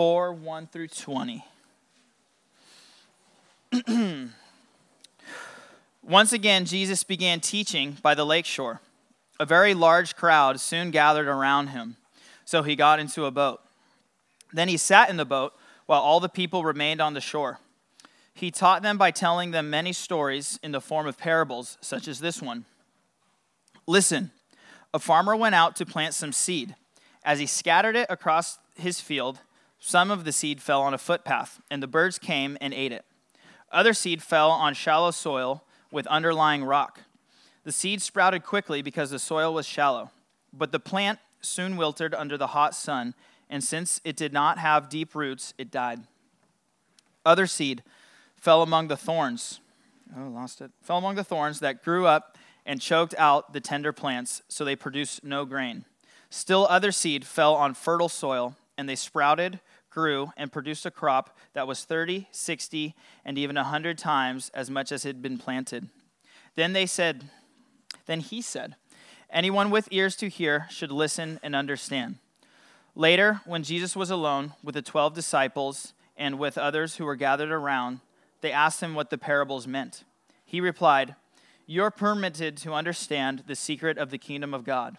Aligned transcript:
4 0.00 0.32
1 0.32 0.66
through 0.68 0.88
20. 0.88 1.44
Once 6.02 6.32
again, 6.32 6.64
Jesus 6.64 7.04
began 7.04 7.40
teaching 7.40 7.98
by 8.00 8.14
the 8.14 8.24
lakeshore. 8.24 8.80
A 9.38 9.44
very 9.44 9.74
large 9.74 10.16
crowd 10.16 10.58
soon 10.58 10.90
gathered 10.90 11.28
around 11.28 11.66
him, 11.66 11.96
so 12.46 12.62
he 12.62 12.76
got 12.76 12.98
into 12.98 13.26
a 13.26 13.30
boat. 13.30 13.60
Then 14.54 14.68
he 14.68 14.78
sat 14.78 15.10
in 15.10 15.18
the 15.18 15.26
boat 15.26 15.52
while 15.84 16.00
all 16.00 16.18
the 16.18 16.30
people 16.30 16.64
remained 16.64 17.02
on 17.02 17.12
the 17.12 17.20
shore. 17.20 17.58
He 18.32 18.50
taught 18.50 18.80
them 18.80 18.96
by 18.96 19.10
telling 19.10 19.50
them 19.50 19.68
many 19.68 19.92
stories 19.92 20.58
in 20.62 20.72
the 20.72 20.80
form 20.80 21.06
of 21.06 21.18
parables, 21.18 21.76
such 21.82 22.08
as 22.08 22.20
this 22.20 22.40
one. 22.40 22.64
Listen, 23.86 24.30
a 24.94 24.98
farmer 24.98 25.36
went 25.36 25.54
out 25.54 25.76
to 25.76 25.84
plant 25.84 26.14
some 26.14 26.32
seed. 26.32 26.74
As 27.22 27.38
he 27.38 27.44
scattered 27.44 27.96
it 27.96 28.06
across 28.08 28.58
his 28.76 28.98
field, 28.98 29.40
some 29.80 30.10
of 30.10 30.24
the 30.24 30.32
seed 30.32 30.62
fell 30.62 30.82
on 30.82 30.94
a 30.94 30.98
footpath, 30.98 31.60
and 31.70 31.82
the 31.82 31.88
birds 31.88 32.18
came 32.18 32.56
and 32.60 32.72
ate 32.72 32.92
it. 32.92 33.04
Other 33.72 33.94
seed 33.94 34.22
fell 34.22 34.50
on 34.50 34.74
shallow 34.74 35.10
soil 35.10 35.64
with 35.90 36.06
underlying 36.06 36.62
rock. 36.64 37.00
The 37.64 37.72
seed 37.72 38.02
sprouted 38.02 38.44
quickly 38.44 38.82
because 38.82 39.10
the 39.10 39.18
soil 39.18 39.52
was 39.52 39.66
shallow, 39.66 40.10
but 40.52 40.70
the 40.70 40.80
plant 40.80 41.18
soon 41.40 41.76
wilted 41.76 42.14
under 42.14 42.36
the 42.36 42.48
hot 42.48 42.74
sun, 42.74 43.14
and 43.48 43.64
since 43.64 44.00
it 44.04 44.16
did 44.16 44.32
not 44.32 44.58
have 44.58 44.88
deep 44.88 45.14
roots, 45.14 45.54
it 45.58 45.70
died. 45.70 46.00
Other 47.24 47.46
seed 47.46 47.82
fell 48.36 48.62
among 48.62 48.88
the 48.88 48.96
thorns. 48.96 49.60
Oh, 50.16 50.28
lost 50.28 50.60
it. 50.60 50.70
Fell 50.82 50.98
among 50.98 51.14
the 51.14 51.24
thorns 51.24 51.60
that 51.60 51.82
grew 51.82 52.06
up 52.06 52.36
and 52.66 52.80
choked 52.80 53.14
out 53.18 53.52
the 53.52 53.60
tender 53.60 53.92
plants, 53.92 54.42
so 54.48 54.64
they 54.64 54.76
produced 54.76 55.24
no 55.24 55.44
grain. 55.44 55.84
Still, 56.28 56.66
other 56.68 56.92
seed 56.92 57.24
fell 57.24 57.54
on 57.54 57.74
fertile 57.74 58.08
soil, 58.08 58.56
and 58.78 58.88
they 58.88 58.96
sprouted, 58.96 59.60
grew, 59.90 60.32
and 60.36 60.52
produced 60.52 60.86
a 60.86 60.90
crop 60.90 61.36
that 61.52 61.66
was 61.66 61.84
30, 61.84 62.28
60, 62.30 62.94
and 63.24 63.36
even 63.36 63.56
a 63.56 63.62
100 63.62 63.98
times 63.98 64.50
as 64.54 64.70
much 64.70 64.92
as 64.92 65.02
had 65.02 65.20
been 65.20 65.38
planted. 65.38 65.88
Then 66.54 66.72
they 66.72 66.86
said, 66.86 67.30
Then 68.06 68.20
he 68.20 68.40
said, 68.40 68.76
Anyone 69.30 69.70
with 69.70 69.88
ears 69.90 70.16
to 70.16 70.28
hear 70.28 70.66
should 70.70 70.90
listen 70.90 71.38
and 71.42 71.54
understand. 71.54 72.16
Later, 72.94 73.40
when 73.44 73.62
Jesus 73.62 73.94
was 73.94 74.10
alone 74.10 74.54
with 74.62 74.74
the 74.74 74.82
12 74.82 75.14
disciples 75.14 75.94
and 76.16 76.38
with 76.38 76.58
others 76.58 76.96
who 76.96 77.04
were 77.04 77.16
gathered 77.16 77.52
around, 77.52 78.00
they 78.40 78.52
asked 78.52 78.82
him 78.82 78.94
what 78.94 79.10
the 79.10 79.18
parables 79.18 79.66
meant. 79.66 80.04
He 80.44 80.60
replied, 80.60 81.14
You're 81.66 81.92
permitted 81.92 82.56
to 82.58 82.72
understand 82.72 83.44
the 83.46 83.54
secret 83.54 83.98
of 83.98 84.10
the 84.10 84.18
kingdom 84.18 84.52
of 84.52 84.64
God. 84.64 84.98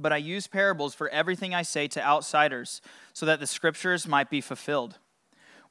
But 0.00 0.12
I 0.12 0.18
use 0.18 0.46
parables 0.46 0.94
for 0.94 1.08
everything 1.08 1.52
I 1.52 1.62
say 1.62 1.88
to 1.88 2.06
outsiders, 2.06 2.80
so 3.12 3.26
that 3.26 3.40
the 3.40 3.48
scriptures 3.48 4.06
might 4.06 4.30
be 4.30 4.40
fulfilled. 4.40 4.98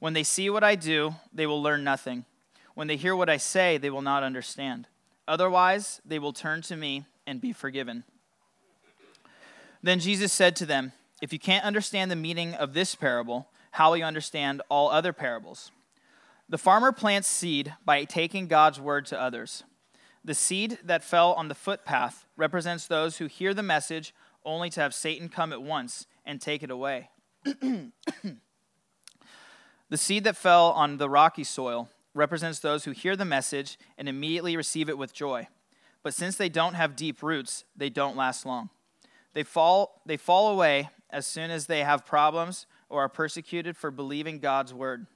When 0.00 0.12
they 0.12 0.22
see 0.22 0.50
what 0.50 0.62
I 0.62 0.74
do, 0.74 1.14
they 1.32 1.46
will 1.46 1.62
learn 1.62 1.82
nothing. 1.82 2.26
When 2.74 2.86
they 2.86 2.96
hear 2.96 3.16
what 3.16 3.30
I 3.30 3.38
say, 3.38 3.78
they 3.78 3.90
will 3.90 4.02
not 4.02 4.22
understand. 4.22 4.86
Otherwise, 5.26 6.02
they 6.04 6.18
will 6.18 6.34
turn 6.34 6.60
to 6.62 6.76
me 6.76 7.06
and 7.26 7.40
be 7.40 7.54
forgiven. 7.54 8.04
Then 9.82 9.98
Jesus 9.98 10.32
said 10.32 10.54
to 10.56 10.66
them, 10.66 10.92
If 11.22 11.32
you 11.32 11.38
can't 11.38 11.64
understand 11.64 12.10
the 12.10 12.16
meaning 12.16 12.54
of 12.54 12.74
this 12.74 12.94
parable, 12.94 13.48
how 13.72 13.90
will 13.90 13.96
you 13.96 14.04
understand 14.04 14.60
all 14.68 14.90
other 14.90 15.14
parables? 15.14 15.70
The 16.50 16.58
farmer 16.58 16.92
plants 16.92 17.28
seed 17.28 17.74
by 17.84 18.04
taking 18.04 18.46
God's 18.46 18.78
word 18.78 19.06
to 19.06 19.20
others. 19.20 19.64
The 20.24 20.34
seed 20.34 20.78
that 20.84 21.04
fell 21.04 21.32
on 21.34 21.48
the 21.48 21.54
footpath 21.54 22.26
represents 22.36 22.86
those 22.86 23.18
who 23.18 23.26
hear 23.26 23.54
the 23.54 23.62
message 23.62 24.14
only 24.44 24.70
to 24.70 24.80
have 24.80 24.94
Satan 24.94 25.28
come 25.28 25.52
at 25.52 25.62
once 25.62 26.06
and 26.24 26.40
take 26.40 26.62
it 26.62 26.70
away. 26.70 27.10
the 27.44 27.92
seed 29.92 30.24
that 30.24 30.36
fell 30.36 30.72
on 30.72 30.98
the 30.98 31.08
rocky 31.08 31.44
soil 31.44 31.88
represents 32.14 32.58
those 32.58 32.84
who 32.84 32.90
hear 32.90 33.16
the 33.16 33.24
message 33.24 33.78
and 33.96 34.08
immediately 34.08 34.56
receive 34.56 34.88
it 34.88 34.98
with 34.98 35.12
joy. 35.12 35.46
But 36.02 36.14
since 36.14 36.36
they 36.36 36.48
don't 36.48 36.74
have 36.74 36.96
deep 36.96 37.22
roots, 37.22 37.64
they 37.76 37.90
don't 37.90 38.16
last 38.16 38.46
long. 38.46 38.70
They 39.34 39.42
fall, 39.42 40.00
they 40.06 40.16
fall 40.16 40.52
away 40.52 40.90
as 41.10 41.26
soon 41.26 41.50
as 41.50 41.66
they 41.66 41.80
have 41.80 42.06
problems 42.06 42.66
or 42.88 43.02
are 43.02 43.08
persecuted 43.08 43.76
for 43.76 43.90
believing 43.90 44.38
God's 44.38 44.74
word. 44.74 45.06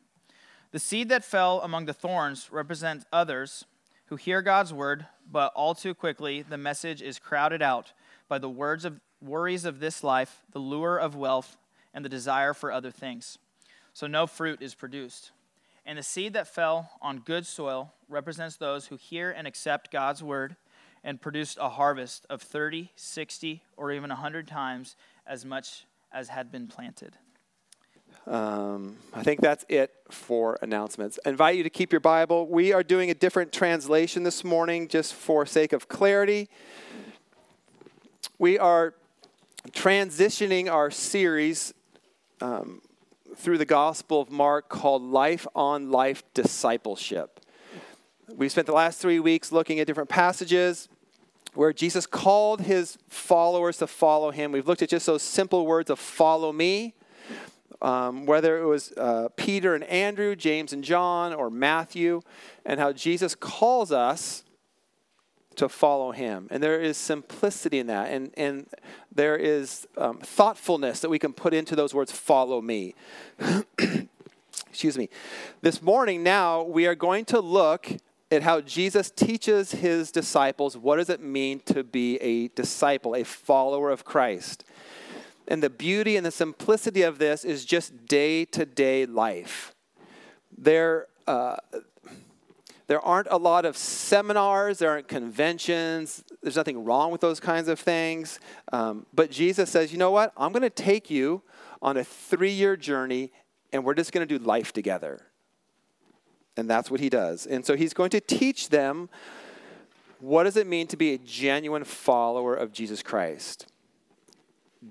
The 0.71 0.79
seed 0.79 1.09
that 1.11 1.25
fell 1.25 1.61
among 1.61 1.87
the 1.87 1.93
thorns 1.93 2.49
represents 2.51 3.05
others 3.13 3.65
who 4.13 4.17
hear 4.17 4.43
God's 4.43 4.75
word, 4.75 5.07
but 5.31 5.55
all 5.55 5.75
too 5.75 5.95
quickly 5.95 6.43
the 6.43 6.59
message 6.59 7.01
is 7.01 7.19
crowded 7.19 7.63
out 7.63 7.95
by 8.29 8.37
the 8.37 8.47
words 8.47 8.85
of 8.85 9.01
worries 9.23 9.65
of 9.65 9.81
this 9.81 10.05
life, 10.05 10.43
the 10.53 10.59
lure 10.59 10.99
of 10.99 11.17
wealth, 11.17 11.57
and 11.95 12.05
the 12.05 12.11
desire 12.11 12.53
for 12.53 12.71
other 12.71 12.91
things. 12.91 13.39
So 13.95 14.07
no 14.07 14.27
fruit 14.27 14.61
is 14.61 14.75
produced. 14.75 15.31
And 15.87 15.97
the 15.97 16.03
seed 16.03 16.35
that 16.35 16.47
fell 16.47 16.91
on 17.01 17.21
good 17.21 17.47
soil 17.47 17.95
represents 18.07 18.57
those 18.57 18.89
who 18.89 18.97
hear 18.97 19.31
and 19.31 19.47
accept 19.47 19.91
God's 19.91 20.23
word 20.23 20.57
and 21.03 21.19
produced 21.19 21.57
a 21.59 21.71
harvest 21.71 22.27
of 22.29 22.43
30, 22.43 22.91
60, 22.95 23.63
or 23.79 23.93
even 23.93 24.11
100 24.11 24.47
times 24.47 24.95
as 25.27 25.47
much 25.47 25.87
as 26.13 26.29
had 26.29 26.53
been 26.53 26.67
planted. 26.67 27.17
Um, 28.27 28.99
I 29.13 29.25
think 29.25 29.41
that's 29.41 29.65
it 29.69 29.91
for 30.09 30.57
announcements. 30.63 31.19
I 31.27 31.31
invite 31.31 31.57
you 31.57 31.65
to 31.65 31.71
keep 31.71 31.93
your 31.93 32.01
Bible. 32.01 32.47
We 32.47 32.73
are 32.73 32.85
doing 32.85 33.11
a 33.11 33.15
different 33.15 33.53
translation 33.53 34.23
this 34.23 34.45
morning 34.45 34.87
just 34.87 35.15
for 35.15 35.45
sake 35.45 35.73
of 35.73 35.89
clarity. 35.89 36.49
We 38.39 38.59
are 38.59 38.95
transitioning 39.71 40.71
our 40.71 40.91
series 40.91 41.75
um, 42.41 42.81
through 43.37 43.59
the 43.59 43.65
Gospel 43.65 44.21
of 44.21 44.31
Mark 44.31 44.69
called 44.69 45.03
Life 45.03 45.47
on 45.57 45.91
Life 45.91 46.23
Discipleship. 46.33 47.41
We 48.29 48.49
spent 48.49 48.69
the 48.69 48.73
last 48.73 49.01
three 49.01 49.19
weeks 49.19 49.51
looking 49.51 49.81
at 49.81 49.87
different 49.89 50.09
passages 50.09 50.89
where 51.55 51.73
Jesus 51.73 52.07
called 52.07 52.63
his 52.63 52.99
followers 53.09 53.79
to 53.79 53.89
follow 53.89 54.31
him. 54.31 54.53
We've 54.53 54.67
looked 54.67 54.83
at 54.83 54.89
just 54.89 55.07
those 55.07 55.23
simple 55.23 55.67
words 55.67 55.91
of 55.91 55.99
follow 55.99 56.53
me 56.53 56.95
um, 57.83 58.27
whether 58.27 58.59
it 58.59 58.65
was 58.65 58.93
uh, 58.97 59.29
Peter 59.37 59.75
and 59.75 59.85
Andrew, 59.85 60.35
James 60.37 60.73
and 60.73 60.83
John, 60.83 61.35
or 61.35 61.51
Matthew, 61.51 62.23
and 62.65 62.81
how 62.81 62.93
Jesus 62.93 63.35
calls 63.35 63.93
us 63.93 64.45
to 65.57 65.69
follow 65.69 66.13
him. 66.13 66.49
And 66.51 66.63
there 66.63 66.81
is 66.81 66.97
simplicity 66.97 67.79
in 67.79 67.89
that, 67.89 68.11
and, 68.11 68.33
and 68.37 68.67
there 69.15 69.37
is 69.37 69.87
um, 69.99 70.19
thoughtfulness 70.19 71.01
that 71.01 71.11
we 71.11 71.19
can 71.19 71.33
put 71.33 71.53
into 71.53 71.77
those 71.77 71.93
words, 71.93 72.13
follow 72.13 72.63
me. 72.63 72.95
Excuse 74.71 74.97
me. 74.97 75.11
This 75.61 75.83
morning, 75.83 76.23
now, 76.23 76.63
we 76.63 76.87
are 76.87 76.95
going 76.95 77.27
to 77.27 77.41
look 77.41 77.91
at 78.31 78.43
how 78.43 78.63
Jesus 78.63 79.11
teaches 79.11 79.73
his 79.73 80.11
disciples 80.11 80.77
what 80.77 80.97
does 80.97 81.11
it 81.11 81.21
mean 81.21 81.61
to 81.67 81.85
be 81.85 82.17
a 82.17 82.49
disciple, 82.49 83.15
a 83.15 83.25
follower 83.25 83.91
of 83.91 84.05
Christ. 84.05 84.65
And 85.49 85.63
the 85.63 85.71
beauty 85.71 86.17
and 86.17 86.25
the 86.25 86.31
simplicity 86.31 87.03
of 87.03 87.19
this 87.19 87.45
is 87.45 87.65
just 87.65 88.07
day 88.07 88.45
to 88.47 88.65
day 88.65 89.07
life. 89.07 89.75
There, 90.57 91.07
uh, 91.27 91.57
there 92.87 93.01
aren't 93.01 93.29
a 93.31 93.37
lot 93.37 93.65
of 93.65 93.77
seminars, 93.77 94.79
there 94.79 94.91
aren't 94.91 95.09
conventions, 95.09 96.23
there's 96.43 96.57
nothing 96.57 96.85
wrong 96.85 97.11
with 97.11 97.21
those 97.21 97.41
kinds 97.41 97.69
of 97.69 97.81
things. 97.81 98.39
Um, 98.73 99.07
but 99.15 99.31
Jesus 99.31 99.71
says, 99.71 99.93
you 99.93 99.99
know 99.99 100.11
what? 100.11 100.33
I'm 100.37 100.53
going 100.53 100.63
to 100.63 100.71
take 100.71 101.11
you 101.11 101.43
on 101.81 101.97
a 101.97 102.05
three 102.05 102.53
year 102.53 102.77
journey 102.77 103.33
and 103.73 103.85
we're 103.85 103.95
just 103.95 104.13
going 104.13 104.27
to 104.27 104.39
do 104.39 104.45
life 104.45 104.73
together. 104.73 105.27
And 106.57 106.69
that's 106.69 106.91
what 106.91 107.01
he 107.01 107.09
does. 107.09 107.47
And 107.47 107.65
so 107.65 107.77
he's 107.77 107.95
going 107.95 108.11
to 108.11 108.21
teach 108.21 108.69
them 108.69 109.09
what 110.21 110.45
does 110.45 110.57
it 110.57 110.67
mean 110.67 110.87
to 110.89 110.97
be 110.97 111.15
a 111.15 111.19
genuine 111.19 111.85
follower 111.85 112.55
of 112.55 112.73
Jesus 112.73 113.03
Christ 113.03 113.72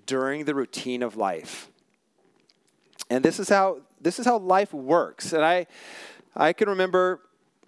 during 0.05 0.45
the 0.45 0.55
routine 0.55 1.03
of 1.03 1.15
life. 1.15 1.69
And 3.09 3.23
this 3.23 3.39
is 3.39 3.49
how 3.49 3.81
this 3.99 4.19
is 4.19 4.25
how 4.25 4.37
life 4.37 4.73
works. 4.73 5.33
And 5.33 5.43
I 5.43 5.67
I 6.35 6.53
can 6.53 6.69
remember 6.69 7.21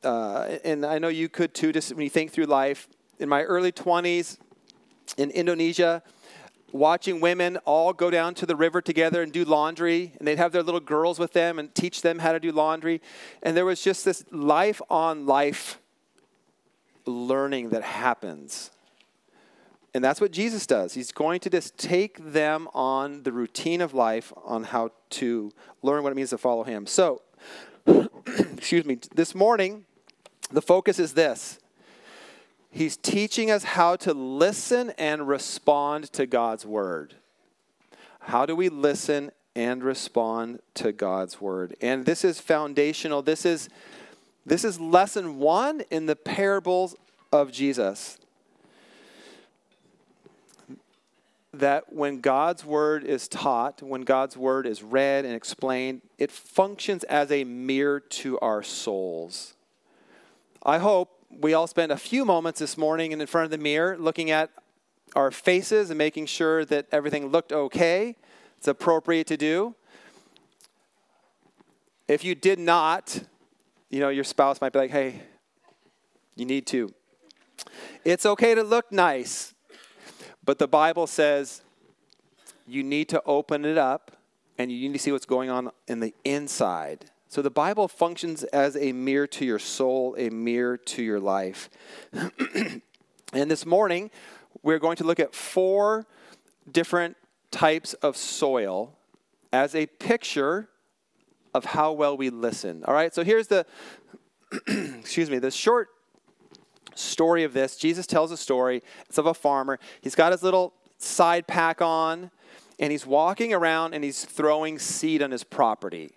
uh, 0.03 0.57
and 0.63 0.85
I 0.85 0.99
know 0.99 1.07
you 1.07 1.29
could 1.29 1.53
too, 1.53 1.71
just 1.71 1.93
when 1.93 2.03
you 2.03 2.09
think 2.09 2.31
through 2.31 2.45
life. 2.45 2.87
In 3.19 3.29
my 3.29 3.43
early 3.43 3.71
20s 3.71 4.37
in 5.17 5.31
Indonesia, 5.31 6.03
watching 6.71 7.21
women 7.21 7.57
all 7.65 7.93
go 7.93 8.09
down 8.09 8.33
to 8.35 8.45
the 8.45 8.55
river 8.55 8.81
together 8.81 9.21
and 9.21 9.31
do 9.31 9.45
laundry, 9.45 10.13
and 10.17 10.27
they'd 10.27 10.37
have 10.37 10.51
their 10.51 10.63
little 10.63 10.81
girls 10.81 11.19
with 11.19 11.31
them 11.31 11.59
and 11.59 11.73
teach 11.73 12.01
them 12.01 12.19
how 12.19 12.33
to 12.33 12.39
do 12.39 12.51
laundry. 12.51 13.01
And 13.41 13.55
there 13.55 13.65
was 13.65 13.81
just 13.81 14.03
this 14.03 14.25
life 14.31 14.81
on 14.89 15.25
life 15.25 15.79
learning 17.05 17.69
that 17.69 17.83
happens 17.83 18.71
and 19.93 20.03
that's 20.03 20.19
what 20.19 20.31
Jesus 20.31 20.65
does. 20.65 20.93
He's 20.93 21.11
going 21.11 21.39
to 21.41 21.49
just 21.49 21.77
take 21.77 22.33
them 22.33 22.67
on 22.73 23.23
the 23.23 23.31
routine 23.31 23.81
of 23.81 23.93
life 23.93 24.33
on 24.43 24.63
how 24.63 24.91
to 25.11 25.51
learn 25.81 26.03
what 26.03 26.11
it 26.11 26.15
means 26.15 26.31
to 26.31 26.37
follow 26.37 26.63
him. 26.63 26.87
So, 26.87 27.21
excuse 27.85 28.85
me, 28.85 28.99
this 29.13 29.35
morning, 29.35 29.85
the 30.51 30.61
focus 30.61 30.99
is 30.99 31.13
this 31.13 31.59
He's 32.71 32.97
teaching 32.97 33.51
us 33.51 33.63
how 33.63 33.95
to 33.97 34.13
listen 34.13 34.91
and 34.97 35.27
respond 35.27 36.11
to 36.13 36.25
God's 36.25 36.65
word. 36.65 37.15
How 38.19 38.45
do 38.45 38.55
we 38.55 38.69
listen 38.69 39.31
and 39.55 39.83
respond 39.83 40.59
to 40.75 40.91
God's 40.91 41.39
word. 41.39 41.75
And 41.81 42.05
this 42.05 42.23
is 42.23 42.39
foundational. 42.39 43.21
This 43.21 43.45
is 43.45 43.69
this 44.45 44.65
is 44.65 44.77
lesson 44.77 45.39
1 45.39 45.83
in 45.89 46.05
the 46.05 46.17
parables 46.17 46.95
of 47.31 47.51
Jesus. 47.51 48.17
That 51.53 51.93
when 51.93 52.19
God's 52.19 52.65
word 52.65 53.03
is 53.03 53.27
taught, 53.27 53.81
when 53.81 54.01
God's 54.01 54.35
word 54.35 54.65
is 54.65 54.81
read 54.81 55.23
and 55.23 55.35
explained, 55.35 56.01
it 56.17 56.31
functions 56.31 57.03
as 57.03 57.31
a 57.31 57.43
mirror 57.43 57.99
to 57.99 58.39
our 58.39 58.63
souls. 58.63 59.53
I 60.63 60.79
hope 60.79 61.11
we 61.29 61.53
all 61.53 61.67
spend 61.67 61.91
a 61.91 61.97
few 61.97 62.25
moments 62.25 62.59
this 62.59 62.77
morning 62.77 63.11
in 63.11 63.25
front 63.27 63.45
of 63.45 63.51
the 63.51 63.57
mirror 63.57 63.97
looking 63.97 64.31
at 64.31 64.49
our 65.15 65.29
faces 65.29 65.89
and 65.89 65.97
making 65.97 66.25
sure 66.25 66.65
that 66.65 66.87
everything 66.91 67.27
looked 67.27 67.51
okay. 67.51 68.15
It's 68.57 68.67
appropriate 68.67 69.27
to 69.27 69.37
do. 69.37 69.75
If 72.07 72.23
you 72.23 72.35
did 72.35 72.59
not, 72.59 73.23
you 73.89 73.99
know, 73.99 74.09
your 74.09 74.23
spouse 74.23 74.59
might 74.59 74.73
be 74.73 74.79
like, 74.79 74.91
hey, 74.91 75.21
you 76.35 76.45
need 76.45 76.65
to. 76.67 76.93
It's 78.03 78.25
okay 78.25 78.55
to 78.55 78.63
look 78.63 78.91
nice, 78.91 79.52
but 80.45 80.59
the 80.59 80.67
Bible 80.67 81.07
says 81.07 81.61
you 82.67 82.83
need 82.83 83.09
to 83.09 83.21
open 83.25 83.65
it 83.65 83.77
up 83.77 84.11
and 84.57 84.71
you 84.71 84.87
need 84.87 84.93
to 84.93 84.99
see 84.99 85.11
what's 85.11 85.25
going 85.25 85.49
on 85.49 85.71
in 85.87 85.99
the 85.99 86.13
inside. 86.23 87.05
So 87.27 87.41
the 87.41 87.49
Bible 87.49 87.87
functions 87.87 88.43
as 88.43 88.77
a 88.77 88.91
mirror 88.91 89.27
to 89.27 89.45
your 89.45 89.59
soul, 89.59 90.15
a 90.17 90.29
mirror 90.29 90.77
to 90.77 91.01
your 91.01 91.19
life. 91.19 91.69
and 93.33 93.49
this 93.49 93.65
morning, 93.65 94.11
we're 94.61 94.79
going 94.79 94.97
to 94.97 95.03
look 95.03 95.19
at 95.19 95.33
four 95.33 96.05
different 96.71 97.17
types 97.49 97.93
of 97.95 98.15
soil 98.15 98.95
as 99.51 99.73
a 99.75 99.87
picture 99.87 100.69
of 101.53 101.65
how 101.65 101.91
well 101.91 102.15
we 102.17 102.29
listen. 102.29 102.83
All 102.85 102.93
right, 102.93 103.13
so 103.13 103.23
here's 103.23 103.47
the, 103.47 103.65
excuse 104.67 105.29
me, 105.29 105.39
the 105.39 105.51
short 105.51 105.89
story 106.95 107.43
of 107.43 107.53
this. 107.53 107.75
Jesus 107.75 108.07
tells 108.07 108.31
a 108.31 108.37
story. 108.37 108.83
It's 109.07 109.17
of 109.17 109.25
a 109.25 109.33
farmer. 109.33 109.79
He's 110.01 110.15
got 110.15 110.31
his 110.31 110.43
little 110.43 110.73
side 110.97 111.47
pack 111.47 111.81
on, 111.81 112.31
and 112.79 112.91
he's 112.91 113.05
walking 113.05 113.53
around 113.53 113.93
and 113.93 114.03
he's 114.03 114.25
throwing 114.25 114.79
seed 114.79 115.21
on 115.21 115.31
his 115.31 115.43
property. 115.43 116.11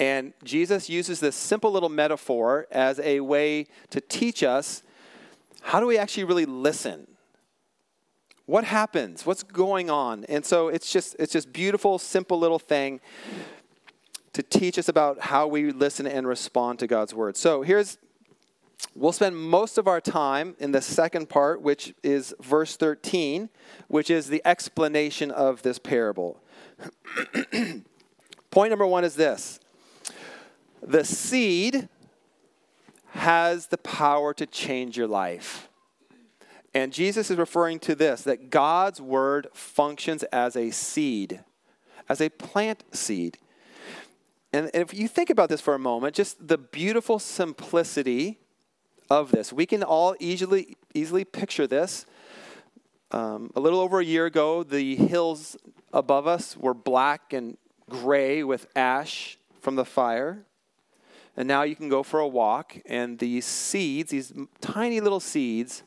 And 0.00 0.32
Jesus 0.42 0.90
uses 0.90 1.20
this 1.20 1.36
simple 1.36 1.70
little 1.70 1.88
metaphor 1.88 2.66
as 2.70 2.98
a 3.00 3.20
way 3.20 3.66
to 3.90 4.00
teach 4.00 4.42
us 4.42 4.82
how 5.62 5.80
do 5.80 5.86
we 5.86 5.96
actually 5.96 6.24
really 6.24 6.44
listen? 6.44 7.06
What 8.44 8.64
happens? 8.64 9.24
What's 9.24 9.42
going 9.42 9.88
on? 9.88 10.24
And 10.24 10.44
so 10.44 10.68
it's 10.68 10.92
just 10.92 11.16
it's 11.18 11.32
just 11.32 11.52
beautiful, 11.54 11.98
simple 11.98 12.38
little 12.38 12.58
thing 12.58 13.00
to 14.34 14.42
teach 14.42 14.78
us 14.78 14.88
about 14.88 15.20
how 15.20 15.46
we 15.46 15.70
listen 15.70 16.06
and 16.06 16.26
respond 16.26 16.80
to 16.80 16.86
God's 16.86 17.14
word. 17.14 17.36
So 17.38 17.62
here's 17.62 17.96
we'll 18.94 19.12
spend 19.12 19.36
most 19.36 19.78
of 19.78 19.88
our 19.88 20.00
time 20.00 20.56
in 20.58 20.72
the 20.72 20.82
second 20.82 21.28
part, 21.28 21.60
which 21.62 21.94
is 22.02 22.34
verse 22.40 22.76
13, 22.76 23.48
which 23.88 24.10
is 24.10 24.28
the 24.28 24.42
explanation 24.44 25.30
of 25.30 25.62
this 25.62 25.78
parable. 25.78 26.40
Point 28.50 28.70
number 28.70 28.86
one 28.86 29.04
is 29.04 29.14
this 29.14 29.60
the 30.82 31.04
seed 31.04 31.88
has 33.10 33.68
the 33.68 33.78
power 33.78 34.34
to 34.34 34.46
change 34.46 34.96
your 34.96 35.06
life. 35.06 35.68
And 36.74 36.92
Jesus 36.92 37.30
is 37.30 37.36
referring 37.36 37.78
to 37.80 37.94
this 37.94 38.22
that 38.22 38.50
God's 38.50 39.00
word 39.00 39.46
functions 39.54 40.24
as 40.24 40.56
a 40.56 40.70
seed, 40.70 41.40
as 42.08 42.20
a 42.20 42.28
plant 42.30 42.84
seed. 42.92 43.38
And 44.52 44.70
if 44.74 44.92
you 44.92 45.08
think 45.08 45.30
about 45.30 45.48
this 45.48 45.60
for 45.60 45.74
a 45.74 45.78
moment, 45.78 46.14
just 46.14 46.46
the 46.46 46.58
beautiful 46.58 47.18
simplicity 47.18 48.38
of 49.10 49.30
this, 49.30 49.52
we 49.52 49.66
can 49.66 49.82
all 49.82 50.16
easily, 50.18 50.76
easily 50.94 51.24
picture 51.24 51.66
this. 51.66 52.06
Um, 53.10 53.50
a 53.54 53.60
little 53.60 53.80
over 53.80 54.00
a 54.00 54.04
year 54.04 54.26
ago, 54.26 54.62
the 54.62 54.96
hills 54.96 55.56
above 55.92 56.26
us 56.26 56.56
were 56.56 56.74
black 56.74 57.32
and 57.32 57.56
gray 57.88 58.42
with 58.42 58.66
ash 58.74 59.38
from 59.60 59.76
the 59.76 59.84
fire. 59.84 60.44
And 61.36 61.48
now 61.48 61.62
you 61.62 61.76
can 61.76 61.88
go 61.88 62.02
for 62.02 62.20
a 62.20 62.28
walk, 62.28 62.76
and 62.86 63.18
these 63.18 63.44
seeds, 63.44 64.10
these 64.10 64.32
tiny 64.60 65.00
little 65.00 65.20
seeds, 65.20 65.82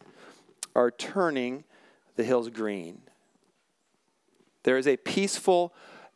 are 0.75 0.92
turning 0.92 1.63
the 2.16 2.24
hills 2.24 2.50
green. 2.50 3.02
There 4.63 4.78
is 4.78 4.88
a 4.88 4.98
peaceful 4.98 5.74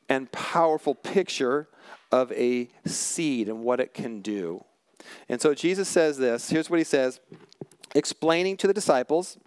and 0.10 0.32
powerful 0.32 0.94
picture 0.94 1.70
of 2.12 2.32
a 2.34 2.70
seed 2.86 3.48
and 3.48 3.64
what 3.64 3.80
it 3.80 3.94
can 3.94 4.22
do. 4.22 4.66
And 5.30 5.42
so 5.42 5.54
Jesus 5.54 5.88
says 5.88 6.18
this 6.18 6.50
here's 6.50 6.70
what 6.70 6.80
he 6.80 6.86
says, 6.86 7.20
explaining 7.96 8.58
to 8.58 8.68
the 8.68 8.74
disciples. 8.74 9.38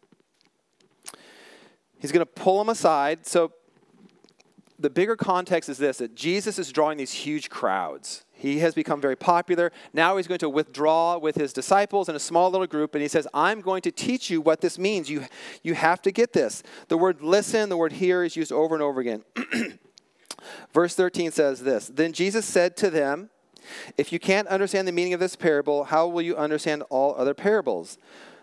He's 1.99 2.12
going 2.12 2.25
to 2.25 2.33
pull 2.33 2.59
them 2.59 2.69
aside. 2.69 3.27
So 3.27 3.53
the 4.79 4.91
bigger 4.91 5.17
context 5.17 5.69
is 5.69 5.79
this 5.79 5.99
that 5.99 6.15
Jesus 6.15 6.59
is 6.59 6.71
drawing 6.71 6.99
these 6.99 7.12
huge 7.12 7.49
crowds. 7.49 8.25
He 8.33 8.59
has 8.59 8.75
become 8.75 9.01
very 9.01 9.17
popular. 9.17 9.73
Now 9.93 10.17
he's 10.17 10.27
going 10.27 10.41
to 10.41 10.51
withdraw 10.51 11.17
with 11.17 11.37
his 11.37 11.53
disciples 11.53 12.09
in 12.09 12.17
a 12.17 12.19
small 12.19 12.50
little 12.50 12.67
group, 12.67 12.95
and 12.95 13.00
he 13.00 13.09
says, 13.09 13.27
I'm 13.33 13.61
going 13.61 13.81
to 13.83 13.91
teach 13.91 14.29
you 14.29 14.41
what 14.41 14.61
this 14.61 14.79
means. 14.79 15.09
You, 15.09 15.25
you 15.62 15.75
have 15.75 16.03
to 16.03 16.11
get 16.11 16.33
this. 16.35 16.62
The 16.89 16.99
word 16.99 17.23
listen, 17.23 17.69
the 17.69 17.77
word 17.77 17.93
hear 17.93 18.23
is 18.25 18.37
used 18.37 18.53
over 18.53 18.75
and 18.75 18.83
over 18.83 19.00
again. 19.00 19.25
Verse 20.75 20.95
13 20.95 21.31
says 21.31 21.61
this 21.61 21.87
Then 21.89 22.12
Jesus 22.12 22.45
said 22.45 22.77
to 22.79 22.91
them, 22.91 23.31
If 23.96 24.12
you 24.12 24.19
can't 24.19 24.49
understand 24.49 24.87
the 24.88 24.93
meaning 24.93 25.14
of 25.14 25.20
this 25.20 25.37
parable, 25.37 25.84
how 25.84 26.06
will 26.06 26.22
you 26.22 26.37
understand 26.37 26.82
all 26.90 27.14
other 27.16 27.34
parables? 27.34 27.99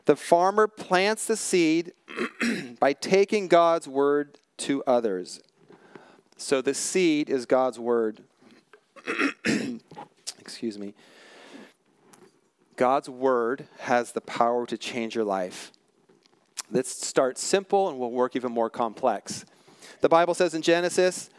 The 0.05 0.15
farmer 0.15 0.67
plants 0.67 1.27
the 1.27 1.37
seed 1.37 1.93
by 2.79 2.93
taking 2.93 3.47
God's 3.47 3.87
word 3.87 4.39
to 4.57 4.83
others. 4.85 5.41
So 6.37 6.61
the 6.61 6.73
seed 6.73 7.29
is 7.29 7.45
God's 7.45 7.79
word. 7.79 8.23
Excuse 10.39 10.77
me. 10.77 10.93
God's 12.75 13.09
word 13.09 13.67
has 13.81 14.11
the 14.11 14.21
power 14.21 14.65
to 14.65 14.77
change 14.77 15.13
your 15.13 15.23
life. 15.23 15.71
Let's 16.71 17.05
start 17.05 17.37
simple 17.37 17.89
and 17.89 17.99
we'll 17.99 18.11
work 18.11 18.35
even 18.35 18.51
more 18.51 18.69
complex. 18.69 19.45
The 19.99 20.09
Bible 20.09 20.33
says 20.33 20.55
in 20.55 20.61
Genesis 20.61 21.29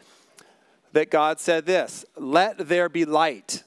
that 0.93 1.11
God 1.11 1.41
said 1.41 1.67
this 1.67 2.05
Let 2.17 2.69
there 2.69 2.89
be 2.89 3.05
light. 3.05 3.65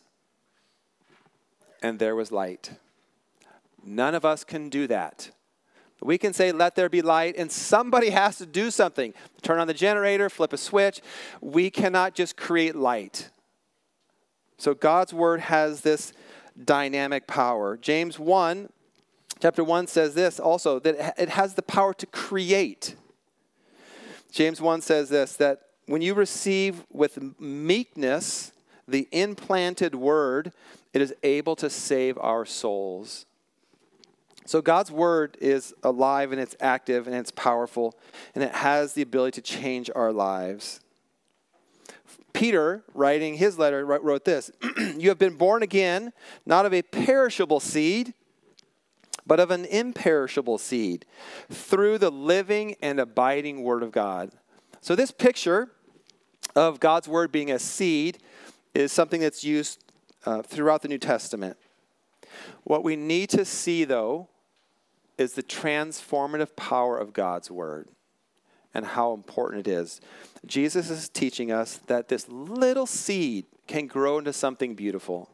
And 1.81 1.99
there 1.99 2.15
was 2.15 2.31
light. 2.31 2.71
None 3.83 4.15
of 4.15 4.25
us 4.25 4.43
can 4.43 4.69
do 4.69 4.87
that. 4.87 5.31
We 6.01 6.17
can 6.17 6.33
say, 6.33 6.51
let 6.51 6.75
there 6.75 6.89
be 6.89 7.01
light, 7.01 7.35
and 7.37 7.51
somebody 7.51 8.09
has 8.09 8.37
to 8.37 8.45
do 8.45 8.69
something. 8.69 9.13
Turn 9.41 9.59
on 9.59 9.67
the 9.67 9.73
generator, 9.73 10.29
flip 10.29 10.53
a 10.53 10.57
switch. 10.57 11.01
We 11.41 11.69
cannot 11.69 12.13
just 12.13 12.37
create 12.37 12.75
light. 12.75 13.29
So 14.57 14.73
God's 14.73 15.13
word 15.13 15.41
has 15.41 15.81
this 15.81 16.13
dynamic 16.63 17.27
power. 17.27 17.77
James 17.77 18.19
1, 18.19 18.69
chapter 19.39 19.63
1 19.63 19.87
says 19.87 20.13
this 20.13 20.39
also 20.39 20.79
that 20.79 21.15
it 21.17 21.29
has 21.29 21.55
the 21.55 21.61
power 21.61 21.93
to 21.95 22.05
create. 22.05 22.95
James 24.31 24.61
1 24.61 24.81
says 24.81 25.09
this 25.09 25.35
that 25.37 25.61
when 25.85 26.01
you 26.01 26.13
receive 26.13 26.83
with 26.91 27.39
meekness 27.39 28.51
the 28.87 29.07
implanted 29.11 29.95
word, 29.95 30.51
it 30.95 31.01
is 31.01 31.13
able 31.23 31.57
to 31.57 31.69
save 31.69 32.17
our 32.19 32.45
souls. 32.45 33.25
So 34.45 34.61
God's 34.61 34.89
word 34.89 35.37
is 35.41 35.73
alive 35.83 36.31
and 36.31 36.39
it's 36.39 36.55
active 36.61 37.05
and 37.05 37.15
it's 37.15 37.31
powerful 37.31 37.95
and 38.33 38.41
it 38.41 38.53
has 38.53 38.93
the 38.93 39.01
ability 39.01 39.41
to 39.41 39.41
change 39.41 39.89
our 39.93 40.13
lives. 40.13 40.79
Peter, 42.31 42.85
writing 42.93 43.35
his 43.35 43.59
letter, 43.59 43.85
wrote 43.85 44.23
this 44.23 44.51
You 44.97 45.09
have 45.09 45.19
been 45.19 45.35
born 45.35 45.63
again, 45.63 46.13
not 46.45 46.65
of 46.65 46.73
a 46.73 46.81
perishable 46.81 47.59
seed, 47.59 48.13
but 49.27 49.41
of 49.41 49.51
an 49.51 49.65
imperishable 49.65 50.57
seed, 50.57 51.05
through 51.51 51.97
the 51.97 52.11
living 52.11 52.77
and 52.81 53.01
abiding 53.01 53.63
Word 53.63 53.83
of 53.83 53.91
God. 53.91 54.31
So, 54.79 54.95
this 54.95 55.11
picture 55.11 55.71
of 56.55 56.79
God's 56.79 57.07
Word 57.09 57.33
being 57.33 57.51
a 57.51 57.59
seed 57.59 58.19
is 58.73 58.91
something 58.91 59.19
that's 59.19 59.43
used 59.43 59.84
uh, 60.25 60.41
throughout 60.41 60.81
the 60.81 60.87
New 60.87 60.97
Testament. 60.97 61.57
What 62.63 62.83
we 62.83 62.95
need 62.95 63.29
to 63.29 63.45
see, 63.45 63.83
though, 63.83 64.27
is 65.17 65.33
the 65.33 65.43
transformative 65.43 66.55
power 66.55 66.97
of 66.97 67.13
God's 67.13 67.49
word 67.49 67.87
and 68.73 68.85
how 68.85 69.13
important 69.13 69.65
it 69.67 69.71
is. 69.71 70.01
Jesus 70.45 70.89
is 70.89 71.07
teaching 71.07 71.51
us 71.51 71.79
that 71.87 72.09
this 72.09 72.27
little 72.27 72.85
seed 72.85 73.45
can 73.67 73.87
grow 73.87 74.17
into 74.17 74.33
something 74.33 74.75
beautiful. 74.75 75.29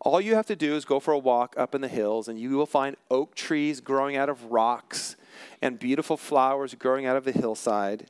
All 0.00 0.20
you 0.20 0.34
have 0.34 0.46
to 0.46 0.56
do 0.56 0.74
is 0.74 0.84
go 0.84 1.00
for 1.00 1.12
a 1.12 1.18
walk 1.18 1.54
up 1.56 1.74
in 1.74 1.80
the 1.80 1.88
hills, 1.88 2.28
and 2.28 2.38
you 2.38 2.50
will 2.50 2.66
find 2.66 2.96
oak 3.10 3.34
trees 3.34 3.80
growing 3.80 4.16
out 4.16 4.28
of 4.28 4.52
rocks 4.52 5.16
and 5.62 5.78
beautiful 5.78 6.16
flowers 6.16 6.74
growing 6.74 7.06
out 7.06 7.16
of 7.16 7.24
the 7.24 7.32
hillside. 7.32 8.06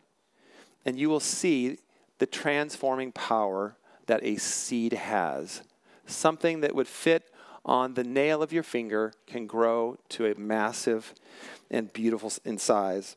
And 0.85 0.99
you 0.99 1.09
will 1.09 1.21
see 1.21 1.79
the 2.19 2.27
transforming 2.27 3.13
power 3.13 3.77
that 4.11 4.25
a 4.25 4.35
seed 4.39 4.93
has. 4.93 5.63
Something 6.05 6.63
that 6.63 6.75
would 6.75 6.89
fit 6.89 7.33
on 7.65 7.95
the 7.95 8.03
nail 8.03 8.43
of 8.43 8.53
your 8.53 8.65
finger 8.65 9.13
can 9.25 9.47
grow 9.47 9.99
to 10.09 10.27
a 10.27 10.35
massive 10.35 11.15
and 11.71 11.93
beautiful 11.93 12.33
in 12.45 12.59
size. 12.59 13.17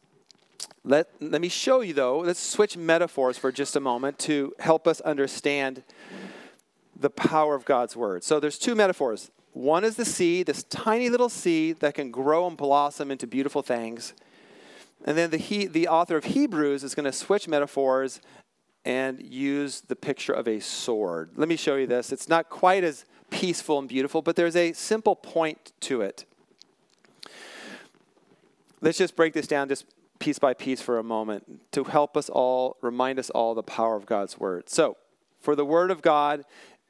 Let, 0.84 1.10
let 1.20 1.42
me 1.42 1.50
show 1.50 1.82
you, 1.82 1.96
though, 1.96 2.20
let's 2.20 2.40
switch 2.40 2.78
metaphors 2.78 3.40
for 3.40 3.52
just 3.52 3.76
a 3.76 3.80
moment 3.80 4.20
to 4.20 4.54
help 4.60 4.88
us 4.88 5.02
understand 5.02 5.82
the 6.96 7.10
power 7.10 7.56
of 7.56 7.66
God's 7.66 7.96
word. 7.96 8.24
So 8.24 8.40
there's 8.40 8.60
two 8.60 8.76
metaphors. 8.76 9.32
One 9.54 9.84
is 9.84 9.96
the 9.96 10.06
seed, 10.06 10.46
this 10.46 10.64
tiny 10.66 11.10
little 11.10 11.28
seed 11.28 11.80
that 11.80 11.96
can 11.96 12.12
grow 12.12 12.46
and 12.46 12.56
blossom 12.56 13.10
into 13.10 13.26
beautiful 13.26 13.64
things. 13.64 14.14
And 15.06 15.18
then 15.18 15.32
the, 15.32 15.38
he, 15.38 15.66
the 15.66 15.88
author 15.88 16.18
of 16.18 16.26
Hebrews 16.26 16.84
is 16.84 16.94
going 16.94 17.06
to 17.06 17.12
switch 17.12 17.48
metaphors 17.48 18.22
and 18.86 19.22
use 19.22 19.82
the 19.82 19.96
picture 19.96 20.34
of 20.34 20.48
a 20.48 20.60
sword. 20.60 21.32
Let 21.36 21.48
me 21.48 21.56
show 21.56 21.76
you 21.76 21.88
this. 21.88 22.12
It's 22.12 22.28
not 22.28 22.50
quite 22.50 22.84
as 22.84 23.06
peaceful 23.30 23.80
and 23.80 23.88
beautiful, 23.88 24.22
but 24.22 24.36
there's 24.36 24.56
a 24.56 24.74
simple 24.74 25.16
point 25.16 25.72
to 25.82 26.02
it. 26.02 26.26
Let's 28.82 28.98
just 28.98 29.16
break 29.16 29.34
this 29.34 29.48
down 29.48 29.70
just 29.70 29.86
piece 30.20 30.40
by 30.40 30.54
piece 30.54 30.82
for 30.82 31.00
a 31.00 31.04
moment 31.04 31.62
to 31.72 31.84
help 31.84 32.16
us 32.16 32.30
all, 32.30 32.78
remind 32.82 33.20
us 33.20 33.30
all 33.30 33.56
the 33.56 33.64
power 33.64 33.96
of 33.96 34.06
God's 34.06 34.38
word. 34.38 34.70
So, 34.70 34.98
for 35.40 35.56
the 35.56 35.66
word 35.66 35.92
of 35.92 36.02
God 36.02 36.46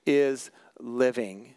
is 0.05 0.51
living. 0.79 1.53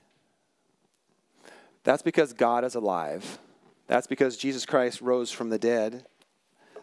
That's 1.85 2.03
because 2.03 2.33
God 2.33 2.65
is 2.65 2.75
alive. 2.75 3.39
That's 3.87 4.07
because 4.07 4.37
Jesus 4.37 4.67
Christ 4.67 5.01
rose 5.01 5.31
from 5.31 5.51
the 5.51 5.59
dead. 5.59 6.07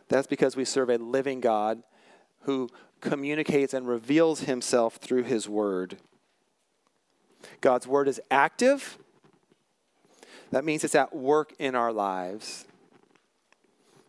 That's 0.07 0.27
because 0.27 0.55
we 0.55 0.65
serve 0.65 0.89
a 0.89 0.97
living 0.97 1.41
God 1.41 1.83
who 2.41 2.69
communicates 3.03 3.73
and 3.73 3.87
reveals 3.87 4.41
himself 4.41 4.95
through 4.95 5.23
his 5.23 5.47
word. 5.47 5.97
God's 7.61 7.85
word 7.85 8.07
is 8.07 8.19
active. 8.31 8.97
That 10.51 10.65
means 10.65 10.83
it's 10.83 10.95
at 10.95 11.15
work 11.15 11.53
in 11.59 11.75
our 11.75 11.91
lives. 11.91 12.65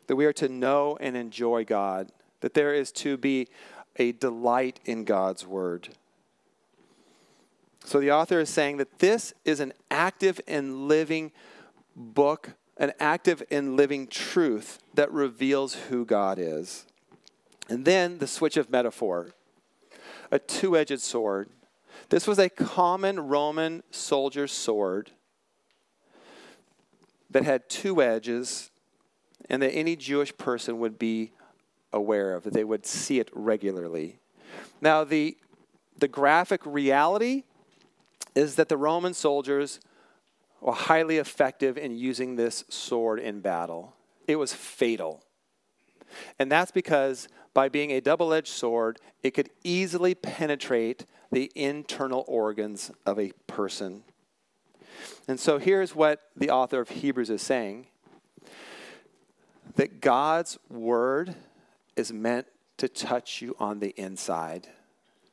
That 0.06 0.16
we 0.16 0.24
are 0.26 0.32
to 0.34 0.48
know 0.48 0.96
and 1.00 1.16
enjoy 1.16 1.64
God. 1.64 2.10
That 2.40 2.54
there 2.54 2.72
is 2.72 2.92
to 2.92 3.16
be 3.16 3.48
a 3.96 4.12
delight 4.12 4.80
in 4.84 5.04
God's 5.04 5.46
word. 5.46 5.88
So 7.84 8.00
the 8.00 8.12
author 8.12 8.40
is 8.40 8.48
saying 8.48 8.78
that 8.78 8.98
this 9.00 9.34
is 9.44 9.60
an 9.60 9.72
active 9.90 10.40
and 10.46 10.88
living 10.88 11.32
book, 11.96 12.52
an 12.76 12.92
active 12.98 13.42
and 13.50 13.76
living 13.76 14.06
truth 14.06 14.78
that 14.94 15.12
reveals 15.12 15.74
who 15.74 16.04
God 16.04 16.38
is. 16.38 16.86
And 17.68 17.84
then 17.84 18.18
the 18.18 18.26
switch 18.26 18.56
of 18.56 18.70
metaphor 18.70 19.30
a 20.30 20.38
two 20.38 20.76
edged 20.76 21.00
sword. 21.00 21.48
This 22.08 22.26
was 22.26 22.38
a 22.38 22.48
common 22.48 23.20
Roman 23.28 23.82
soldier's 23.90 24.52
sword 24.52 25.10
that 27.30 27.44
had 27.44 27.68
two 27.68 28.02
edges 28.02 28.70
and 29.48 29.62
that 29.62 29.72
any 29.72 29.96
Jewish 29.96 30.36
person 30.36 30.78
would 30.78 30.98
be 30.98 31.32
aware 31.92 32.34
of, 32.34 32.44
that 32.44 32.52
they 32.52 32.64
would 32.64 32.86
see 32.86 33.20
it 33.20 33.30
regularly. 33.32 34.18
Now, 34.80 35.04
the, 35.04 35.36
the 35.98 36.08
graphic 36.08 36.60
reality 36.64 37.44
is 38.34 38.56
that 38.56 38.68
the 38.68 38.76
Roman 38.76 39.14
soldiers 39.14 39.80
were 40.60 40.72
highly 40.72 41.18
effective 41.18 41.78
in 41.78 41.96
using 41.96 42.36
this 42.36 42.64
sword 42.68 43.20
in 43.20 43.40
battle. 43.40 43.94
It 44.26 44.36
was 44.36 44.52
fatal. 44.52 45.22
And 46.38 46.50
that's 46.50 46.70
because 46.70 47.28
by 47.52 47.68
being 47.68 47.90
a 47.90 48.00
double 48.00 48.32
edged 48.32 48.48
sword, 48.48 48.98
it 49.22 49.32
could 49.32 49.50
easily 49.62 50.14
penetrate 50.14 51.06
the 51.30 51.50
internal 51.54 52.24
organs 52.28 52.90
of 53.06 53.18
a 53.18 53.32
person. 53.46 54.04
And 55.26 55.38
so 55.40 55.58
here's 55.58 55.94
what 55.94 56.20
the 56.36 56.50
author 56.50 56.80
of 56.80 56.90
Hebrews 56.90 57.30
is 57.30 57.42
saying 57.42 57.86
that 59.76 60.00
God's 60.00 60.58
word 60.68 61.34
is 61.96 62.12
meant 62.12 62.46
to 62.76 62.88
touch 62.88 63.42
you 63.42 63.56
on 63.58 63.80
the 63.80 63.94
inside, 63.96 64.68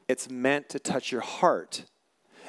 it's 0.08 0.30
meant 0.30 0.70
to 0.70 0.80
touch 0.80 1.12
your 1.12 1.22
heart. 1.22 1.86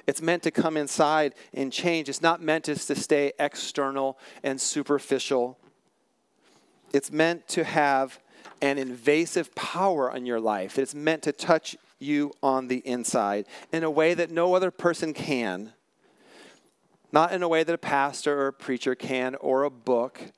It's 0.04 0.20
meant 0.20 0.42
to 0.42 0.50
come 0.50 0.76
inside 0.76 1.34
and 1.54 1.72
change. 1.72 2.08
It's 2.08 2.22
not 2.22 2.42
meant 2.42 2.64
to 2.64 2.76
stay 2.76 3.32
external 3.38 4.18
and 4.42 4.60
superficial. 4.60 5.58
It's 6.92 7.10
meant 7.10 7.48
to 7.48 7.64
have 7.64 8.18
an 8.60 8.78
invasive 8.78 9.54
power 9.54 10.10
on 10.10 10.26
your 10.26 10.40
life. 10.40 10.78
It's 10.78 10.94
meant 10.94 11.22
to 11.24 11.32
touch 11.32 11.76
you 11.98 12.32
on 12.42 12.68
the 12.68 12.78
inside 12.78 13.46
in 13.72 13.84
a 13.84 13.90
way 13.90 14.14
that 14.14 14.30
no 14.30 14.54
other 14.54 14.70
person 14.70 15.14
can. 15.14 15.72
Not 17.12 17.32
in 17.32 17.42
a 17.42 17.48
way 17.48 17.62
that 17.62 17.72
a 17.72 17.78
pastor 17.78 18.40
or 18.40 18.46
a 18.48 18.52
preacher 18.52 18.94
can, 18.94 19.34
or 19.36 19.64
a 19.64 19.70
book, 19.70 20.32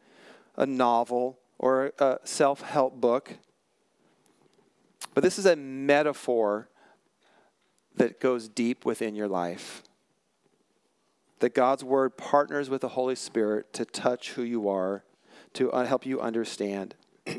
a 0.56 0.66
novel, 0.66 1.38
or 1.58 1.92
a 1.98 2.18
self 2.24 2.62
help 2.62 3.00
book. 3.00 3.36
But 5.14 5.22
this 5.22 5.38
is 5.38 5.46
a 5.46 5.54
metaphor 5.54 6.68
that 7.94 8.20
goes 8.20 8.48
deep 8.48 8.84
within 8.84 9.14
your 9.14 9.28
life. 9.28 9.82
That 11.38 11.54
God's 11.54 11.84
Word 11.84 12.16
partners 12.16 12.68
with 12.68 12.80
the 12.80 12.88
Holy 12.88 13.14
Spirit 13.14 13.72
to 13.74 13.84
touch 13.84 14.32
who 14.32 14.42
you 14.42 14.68
are, 14.68 15.04
to 15.54 15.70
uh, 15.72 15.84
help 15.86 16.06
you 16.06 16.20
understand 16.20 16.94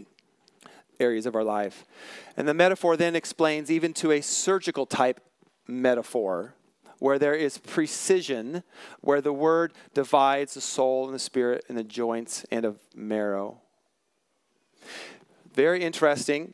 areas 1.00 1.26
of 1.26 1.36
our 1.36 1.44
life. 1.44 1.86
And 2.36 2.48
the 2.48 2.54
metaphor 2.54 2.98
then 2.98 3.16
explains 3.16 3.70
even 3.70 3.94
to 3.96 4.12
a 4.12 4.22
surgical 4.22 4.86
type 4.86 5.22
metaphor 5.68 6.56
where 7.00 7.20
there 7.20 7.36
is 7.36 7.58
precision, 7.58 8.64
where 9.02 9.22
the 9.22 9.34
word 9.34 9.74
divides 9.94 10.54
the 10.54 10.62
soul 10.62 11.06
and 11.06 11.14
the 11.14 11.20
spirit 11.20 11.66
and 11.68 11.78
the 11.78 11.84
joints 11.84 12.46
and 12.52 12.66
of 12.66 12.80
marrow. 12.96 13.60
Very 15.54 15.84
interesting 15.84 16.54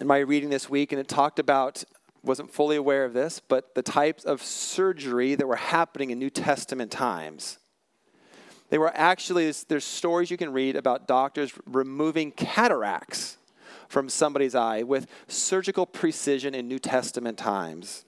in 0.00 0.06
my 0.06 0.18
reading 0.18 0.50
this 0.50 0.68
week, 0.68 0.92
and 0.92 1.00
it 1.00 1.08
talked 1.08 1.38
about 1.38 1.84
wasn't 2.22 2.52
fully 2.52 2.76
aware 2.76 3.04
of 3.04 3.12
this, 3.12 3.40
but 3.40 3.74
the 3.74 3.82
types 3.82 4.24
of 4.24 4.42
surgery 4.42 5.34
that 5.34 5.46
were 5.46 5.56
happening 5.56 6.10
in 6.10 6.18
New 6.18 6.30
Testament 6.30 6.90
times. 6.90 7.58
They 8.70 8.78
were 8.78 8.92
actually, 8.94 9.50
there's 9.68 9.84
stories 9.84 10.30
you 10.30 10.36
can 10.36 10.52
read 10.52 10.76
about 10.76 11.08
doctors 11.08 11.52
removing 11.66 12.32
cataracts 12.32 13.38
from 13.88 14.08
somebody's 14.08 14.54
eye 14.54 14.82
with 14.82 15.06
surgical 15.26 15.86
precision 15.86 16.54
in 16.54 16.68
New 16.68 16.78
Testament 16.78 17.38
times. 17.38 18.04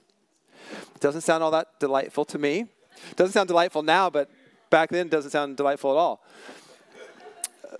It 0.95 1.00
doesn't 1.00 1.23
sound 1.23 1.43
all 1.43 1.50
that 1.52 1.81
delightful 1.81 2.25
to 2.26 2.38
me. 2.38 2.67
It 3.11 3.17
doesn't 3.17 3.33
sound 3.33 3.49
delightful 3.49 3.83
now, 3.83 4.11
but 4.11 4.31
back 4.69 4.90
then 4.90 5.07
it 5.07 5.11
doesn't 5.11 5.31
sound 5.31 5.57
delightful 5.57 5.93
at 5.93 5.97
all. 5.97 6.23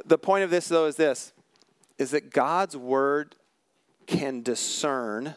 The 0.07 0.19
point 0.19 0.45
of 0.45 0.51
this, 0.51 0.69
though, 0.69 0.87
is 0.87 0.97
this 0.97 1.33
is 1.99 2.13
that 2.13 2.31
God's 2.31 2.75
word 2.77 3.37
can 4.07 4.41
discern 4.43 5.35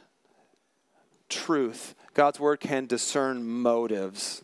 truth. 1.27 1.93
God's 2.13 2.39
word 2.39 2.61
can 2.61 2.85
discern 2.85 3.45
motives. 3.45 4.43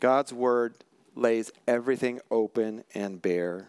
God's 0.00 0.32
word 0.32 0.74
lays 1.14 1.50
everything 1.66 2.20
open 2.30 2.84
and 2.94 3.20
bare. 3.20 3.68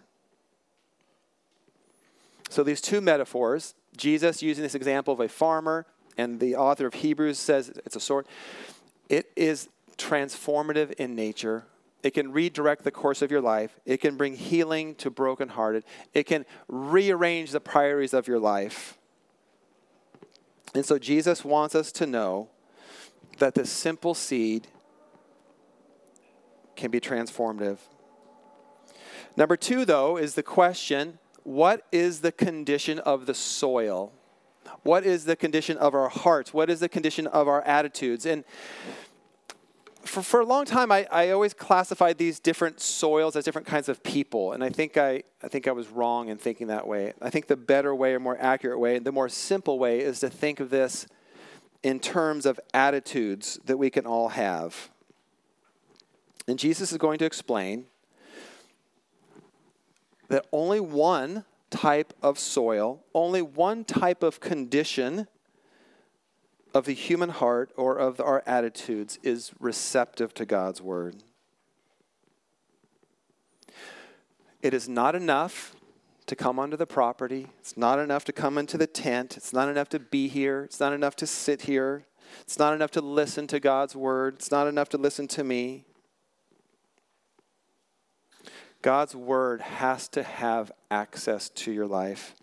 So, 2.49 2.63
these 2.63 2.81
two 2.81 3.01
metaphors, 3.01 3.75
Jesus 3.95 4.41
using 4.41 4.63
this 4.63 4.75
example 4.75 5.13
of 5.13 5.19
a 5.19 5.27
farmer, 5.27 5.85
and 6.17 6.39
the 6.39 6.55
author 6.55 6.87
of 6.87 6.95
Hebrews 6.95 7.37
says 7.37 7.69
it's 7.85 7.95
a 7.95 7.99
sword, 7.99 8.25
it 9.07 9.31
is 9.35 9.69
transformative 9.97 10.91
in 10.93 11.15
nature. 11.15 11.65
It 12.01 12.11
can 12.11 12.31
redirect 12.31 12.85
the 12.85 12.91
course 12.91 13.21
of 13.21 13.29
your 13.29 13.41
life. 13.41 13.77
It 13.85 13.97
can 13.97 14.15
bring 14.15 14.35
healing 14.35 14.95
to 14.95 15.09
brokenhearted. 15.09 15.83
It 16.13 16.23
can 16.23 16.45
rearrange 16.69 17.51
the 17.51 17.59
priorities 17.59 18.13
of 18.13 18.27
your 18.27 18.39
life. 18.39 18.97
And 20.73 20.85
so 20.85 20.97
Jesus 20.97 21.43
wants 21.43 21.75
us 21.75 21.91
to 21.93 22.05
know 22.05 22.49
that 23.39 23.55
this 23.55 23.69
simple 23.69 24.13
seed 24.13 24.67
can 26.79 26.89
be 26.89 26.99
transformative. 26.99 27.77
Number 29.35 29.55
two, 29.55 29.85
though, 29.85 30.17
is 30.17 30.33
the 30.33 30.43
question 30.43 31.19
what 31.43 31.85
is 31.91 32.21
the 32.21 32.31
condition 32.31 32.99
of 32.99 33.25
the 33.25 33.33
soil? 33.33 34.11
What 34.83 35.05
is 35.05 35.25
the 35.25 35.35
condition 35.35 35.77
of 35.77 35.93
our 35.93 36.09
hearts? 36.09 36.53
What 36.53 36.69
is 36.69 36.79
the 36.79 36.89
condition 36.89 37.27
of 37.27 37.47
our 37.47 37.61
attitudes? 37.63 38.25
And 38.25 38.43
for, 40.03 40.21
for 40.21 40.39
a 40.41 40.45
long 40.45 40.65
time, 40.65 40.91
I, 40.91 41.07
I 41.11 41.29
always 41.31 41.53
classified 41.53 42.17
these 42.17 42.39
different 42.39 42.79
soils 42.79 43.35
as 43.35 43.45
different 43.45 43.67
kinds 43.67 43.89
of 43.89 44.03
people. 44.03 44.53
And 44.53 44.63
I 44.63 44.69
think 44.69 44.97
I, 44.97 45.23
I 45.43 45.47
think 45.47 45.67
I 45.67 45.71
was 45.71 45.87
wrong 45.89 46.29
in 46.29 46.37
thinking 46.37 46.67
that 46.67 46.87
way. 46.87 47.13
I 47.21 47.29
think 47.29 47.47
the 47.47 47.57
better 47.57 47.93
way 47.95 48.13
or 48.13 48.19
more 48.19 48.37
accurate 48.39 48.79
way, 48.79 48.99
the 48.99 49.11
more 49.11 49.29
simple 49.29 49.79
way, 49.79 49.99
is 49.99 50.19
to 50.19 50.29
think 50.29 50.59
of 50.59 50.69
this 50.69 51.07
in 51.83 51.99
terms 51.99 52.45
of 52.45 52.59
attitudes 52.73 53.59
that 53.65 53.77
we 53.77 53.89
can 53.89 54.05
all 54.05 54.29
have. 54.29 54.89
And 56.49 56.57
Jesus 56.57 56.91
is 56.91 56.97
going 56.97 57.19
to 57.19 57.25
explain 57.25 57.85
that 60.29 60.47
only 60.51 60.79
one 60.79 61.45
type 61.69 62.13
of 62.23 62.39
soil, 62.39 63.03
only 63.13 63.43
one 63.43 63.83
type 63.83 64.23
of 64.23 64.39
condition 64.39 65.27
of 66.73 66.85
the 66.85 66.93
human 66.93 67.29
heart 67.29 67.71
or 67.75 67.97
of 67.97 68.19
our 68.19 68.41
attitudes 68.47 69.19
is 69.21 69.51
receptive 69.59 70.33
to 70.33 70.45
God's 70.45 70.81
word. 70.81 71.17
It 74.63 74.73
is 74.73 74.89
not 74.89 75.13
enough 75.13 75.75
to 76.25 76.35
come 76.35 76.57
onto 76.57 76.77
the 76.77 76.87
property. 76.87 77.47
It's 77.59 77.77
not 77.77 77.99
enough 77.99 78.25
to 78.25 78.33
come 78.33 78.57
into 78.57 78.77
the 78.77 78.87
tent. 78.87 79.37
It's 79.37 79.53
not 79.53 79.69
enough 79.69 79.89
to 79.89 79.99
be 79.99 80.27
here. 80.27 80.63
It's 80.63 80.79
not 80.79 80.93
enough 80.93 81.15
to 81.17 81.27
sit 81.27 81.63
here. 81.63 82.05
It's 82.41 82.57
not 82.57 82.73
enough 82.73 82.91
to 82.91 83.01
listen 83.01 83.45
to 83.47 83.59
God's 83.59 83.95
word. 83.95 84.35
It's 84.35 84.51
not 84.51 84.67
enough 84.67 84.89
to 84.89 84.97
listen 84.97 85.27
to 85.29 85.43
me. 85.43 85.85
God's 88.81 89.15
word 89.15 89.61
has 89.61 90.07
to 90.09 90.23
have 90.23 90.71
access 90.89 91.49
to 91.49 91.71
your 91.71 91.87
life. 91.87 92.35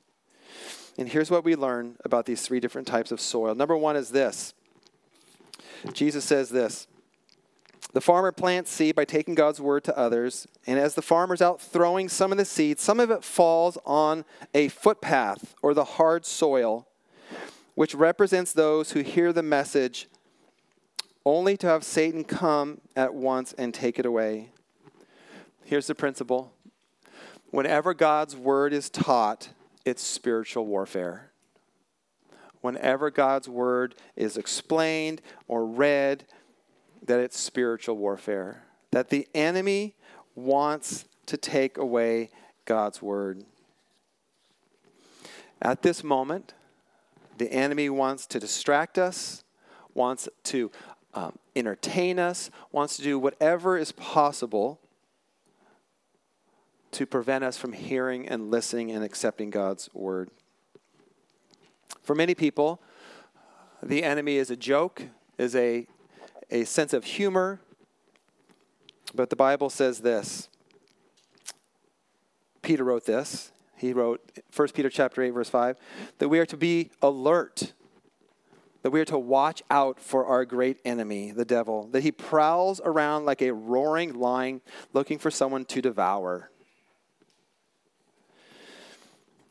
And 0.99 1.09
here's 1.09 1.31
what 1.31 1.45
we 1.45 1.57
learn 1.57 1.97
about 2.05 2.27
these 2.27 2.43
three 2.43 2.61
different 2.61 2.87
types 2.87 3.13
of 3.13 3.21
soil. 3.21 3.55
Number 3.55 3.77
one 3.77 3.97
is 3.97 4.11
this 4.11 4.55
Jesus 5.93 6.25
says 6.25 6.51
this 6.51 6.87
The 7.93 8.01
farmer 8.01 8.33
plants 8.33 8.71
seed 8.71 8.95
by 8.95 9.05
taking 9.05 9.35
God's 9.35 9.61
word 9.61 9.85
to 9.85 9.97
others. 9.97 10.47
And 10.67 10.79
as 10.79 10.95
the 10.95 11.03
farmer's 11.03 11.43
out 11.43 11.61
throwing 11.61 12.09
some 12.09 12.33
of 12.33 12.39
the 12.39 12.45
seed, 12.45 12.79
some 12.79 13.01
of 13.01 13.11
it 13.11 13.25
falls 13.25 13.79
on 13.85 14.25
a 14.55 14.69
footpath 14.69 15.55
or 15.63 15.75
the 15.75 15.85
hard 15.85 16.25
soil, 16.25 16.87
which 17.75 17.95
represents 17.95 18.53
those 18.53 18.93
who 18.93 19.01
hear 19.01 19.33
the 19.33 19.43
message 19.43 20.09
only 21.25 21.57
to 21.57 21.67
have 21.67 21.83
Satan 21.83 22.25
come 22.25 22.81
at 22.95 23.13
once 23.13 23.53
and 23.55 23.75
take 23.75 23.99
it 23.99 24.07
away. 24.07 24.51
Here's 25.67 25.89
the 25.89 25.97
principle 25.97 26.53
whenever 27.51 27.93
God's 27.93 28.37
word 28.37 28.73
is 28.73 28.89
taught, 28.89 29.49
it's 29.85 30.01
spiritual 30.01 30.65
warfare. 30.65 31.33
Whenever 32.61 33.11
God's 33.11 33.49
word 33.49 33.97
is 34.15 34.37
explained 34.37 35.21
or 35.49 35.67
read, 35.67 36.25
that 37.05 37.19
it's 37.19 37.39
spiritual 37.39 37.97
warfare. 37.97 38.63
That 38.93 39.11
the 39.11 39.27
enemy 39.35 39.97
wants 40.37 41.05
to 41.27 41.37
take 41.37 41.79
away 41.79 42.31
God's 42.65 43.03
word. 43.03 43.45
At 45.61 45.83
this 45.83 46.05
moment, 46.05 46.55
the 47.39 47.53
enemy 47.53 47.91
wants 47.91 48.27
to 48.29 48.39
distract 48.39 48.99
us, 48.99 49.43
wants 49.95 50.29
to 50.45 50.71
um, 51.13 51.37
entertain 51.57 52.21
us, 52.21 52.51
wants 52.71 52.97
to 52.99 53.03
do 53.03 53.19
whatever 53.19 53.77
is 53.77 53.91
possible 53.91 54.81
to 56.97 57.05
prevent 57.05 57.45
us 57.45 57.59
from 57.59 57.75
hearing 57.75 58.27
and 58.27 58.51
listening 58.51 58.91
and 58.91 59.05
accepting 59.05 59.51
God's 59.51 59.91
word. 59.93 60.31
For 62.03 62.15
many 62.15 62.35
people, 62.35 62.81
the 63.83 64.03
enemy 64.03 64.37
is 64.37 64.51
a 64.51 64.57
joke, 64.57 65.03
is 65.37 65.55
a, 65.55 65.87
a 66.51 66.65
sense 66.65 66.95
of 66.95 67.05
humor, 67.05 67.61
but 69.15 69.29
the 69.29 69.37
Bible 69.37 69.69
says 69.69 69.99
this. 69.99 70.49
Peter 72.63 72.83
wrote 72.83 73.05
this. 73.05 73.53
He 73.77 73.93
wrote 73.93 74.23
1 74.55 74.69
Peter 74.69 74.89
chapter 74.89 75.23
8 75.23 75.31
verse 75.31 75.51
5 75.51 75.77
that 76.17 76.31
we 76.31 76.39
are 76.39 76.47
to 76.47 76.57
be 76.57 76.91
alert 77.03 77.75
that 78.83 78.91
we 78.91 79.01
are 79.01 79.05
to 79.05 79.19
watch 79.19 79.65
out 79.69 79.99
for 79.99 80.27
our 80.27 80.45
great 80.45 80.79
enemy, 80.85 81.33
the 81.33 81.45
devil, 81.45 81.89
that 81.89 82.05
he 82.05 82.13
prowls 82.13 82.81
around 82.85 83.25
like 83.25 83.43
a 83.43 83.53
roaring 83.53 84.15
lion 84.15 84.61
looking 84.93 85.19
for 85.19 85.29
someone 85.29 85.65
to 85.65 85.83
devour. 85.83 86.53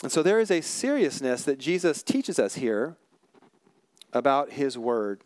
And 0.03 0.11
so 0.11 0.21
there 0.21 0.39
is 0.39 0.51
a 0.51 0.61
seriousness 0.61 1.43
that 1.43 1.59
Jesus 1.59 2.03
teaches 2.03 2.37
us 2.37 2.55
here 2.55 2.97
about 4.13 4.51
his 4.51 4.77
word 4.77 5.21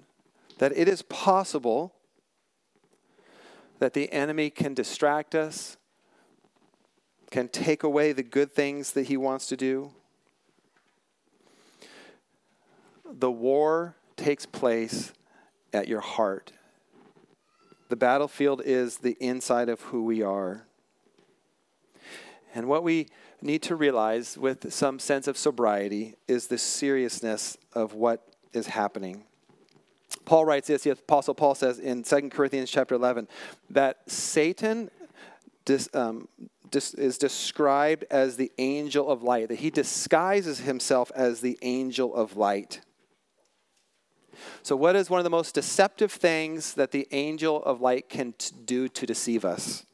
that 0.60 0.78
it 0.78 0.88
is 0.88 1.02
possible 1.04 1.94
that 3.80 3.94
the 3.94 4.12
enemy 4.12 4.50
can 4.50 4.74
distract 4.74 5.34
us, 5.34 5.78
can 7.32 7.48
take 7.48 7.82
away 7.82 8.12
the 8.12 8.24
good 8.24 8.52
things 8.52 8.92
that 8.92 9.08
he 9.08 9.18
wants 9.18 9.48
to 9.48 9.56
do. 9.56 9.92
The 13.10 13.32
war 13.32 13.96
takes 14.18 14.46
place 14.46 15.14
at 15.74 15.88
your 15.88 16.02
heart. 16.02 16.52
The 17.88 17.96
battlefield 17.96 18.62
is 18.66 18.98
the 18.98 19.18
inside 19.20 19.70
of 19.70 19.82
who 19.82 20.04
we 20.04 20.22
are. 20.22 20.66
And 22.54 22.68
what 22.68 22.84
we 22.84 23.08
need 23.42 23.62
to 23.64 23.76
realize 23.76 24.38
with 24.38 24.72
some 24.74 25.00
sense 25.00 25.28
of 25.28 25.38
sobriety 25.38 26.16
is 26.28 26.48
the 26.48 26.58
seriousness 26.58 27.58
of 27.74 27.94
what 27.94 28.26
is 28.54 28.68
happening. 28.68 29.24
Paul 30.26 30.46
writes 30.46 30.68
this, 30.68 30.84
the 30.84 30.92
Apostle 30.92 31.34
Paul 31.34 31.56
says 31.56 31.80
in 31.80 32.04
2 32.04 32.30
Corinthians 32.30 32.70
chapter 32.70 32.96
11, 32.96 33.28
that 33.70 34.10
Satan 34.10 34.90
dis, 35.66 35.90
um, 35.94 36.28
dis, 36.72 36.94
is 36.94 37.18
described 37.18 38.06
as 38.10 38.36
the 38.36 38.52
angel 38.58 39.10
of 39.10 39.24
light, 39.24 39.50
that 39.50 39.60
he 39.60 39.70
disguises 39.70 40.60
himself 40.60 41.12
as 41.16 41.42
the 41.42 41.58
angel 41.62 42.14
of 42.14 42.38
light. 42.38 42.82
So, 44.64 44.76
what 44.76 44.96
is 44.96 45.10
one 45.10 45.20
of 45.20 45.24
the 45.24 45.30
most 45.30 45.54
deceptive 45.54 46.12
things 46.12 46.74
that 46.76 46.92
the 46.92 47.08
angel 47.12 47.62
of 47.64 47.82
light 47.82 48.10
can 48.10 48.34
t- 48.34 48.56
do 48.66 48.88
to 48.88 49.06
deceive 49.06 49.44
us? 49.44 49.86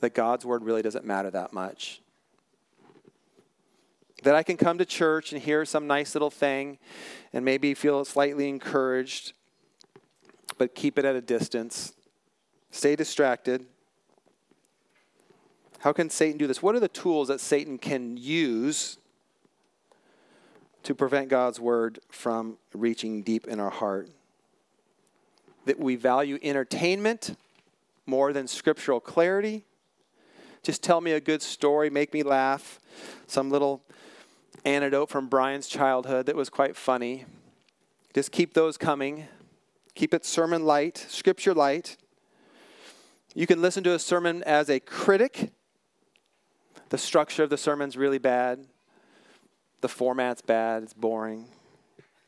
That 0.00 0.14
God's 0.14 0.44
word 0.44 0.62
really 0.62 0.82
doesn't 0.82 1.04
matter 1.04 1.30
that 1.30 1.52
much. 1.52 2.00
That 4.22 4.34
I 4.34 4.42
can 4.42 4.56
come 4.56 4.78
to 4.78 4.84
church 4.84 5.32
and 5.32 5.40
hear 5.40 5.64
some 5.64 5.86
nice 5.86 6.14
little 6.14 6.30
thing 6.30 6.78
and 7.32 7.44
maybe 7.44 7.74
feel 7.74 8.04
slightly 8.04 8.48
encouraged, 8.48 9.32
but 10.56 10.74
keep 10.74 10.98
it 10.98 11.04
at 11.04 11.14
a 11.14 11.20
distance. 11.20 11.92
Stay 12.70 12.96
distracted. 12.96 13.66
How 15.80 15.92
can 15.92 16.10
Satan 16.10 16.38
do 16.38 16.46
this? 16.46 16.62
What 16.62 16.74
are 16.74 16.80
the 16.80 16.88
tools 16.88 17.28
that 17.28 17.40
Satan 17.40 17.78
can 17.78 18.16
use 18.16 18.98
to 20.82 20.94
prevent 20.94 21.28
God's 21.28 21.60
word 21.60 22.00
from 22.10 22.58
reaching 22.74 23.22
deep 23.22 23.46
in 23.46 23.60
our 23.60 23.70
heart? 23.70 24.10
That 25.66 25.78
we 25.78 25.94
value 25.94 26.38
entertainment 26.42 27.36
more 28.06 28.32
than 28.32 28.48
scriptural 28.48 28.98
clarity 28.98 29.64
just 30.68 30.82
tell 30.82 31.00
me 31.00 31.12
a 31.12 31.20
good 31.20 31.40
story, 31.40 31.88
make 31.88 32.12
me 32.12 32.22
laugh. 32.22 32.78
Some 33.26 33.48
little 33.48 33.82
anecdote 34.66 35.08
from 35.08 35.26
Brian's 35.26 35.66
childhood 35.66 36.26
that 36.26 36.36
was 36.36 36.50
quite 36.50 36.76
funny. 36.76 37.24
Just 38.12 38.32
keep 38.32 38.52
those 38.52 38.76
coming. 38.76 39.28
Keep 39.94 40.12
it 40.12 40.26
sermon 40.26 40.66
light, 40.66 40.98
scripture 41.08 41.54
light. 41.54 41.96
You 43.34 43.46
can 43.46 43.62
listen 43.62 43.82
to 43.84 43.94
a 43.94 43.98
sermon 43.98 44.42
as 44.42 44.68
a 44.68 44.78
critic. 44.78 45.52
The 46.90 46.98
structure 46.98 47.44
of 47.44 47.48
the 47.48 47.56
sermon's 47.56 47.96
really 47.96 48.18
bad. 48.18 48.66
The 49.80 49.88
format's 49.88 50.42
bad, 50.42 50.82
it's 50.82 50.92
boring. 50.92 51.46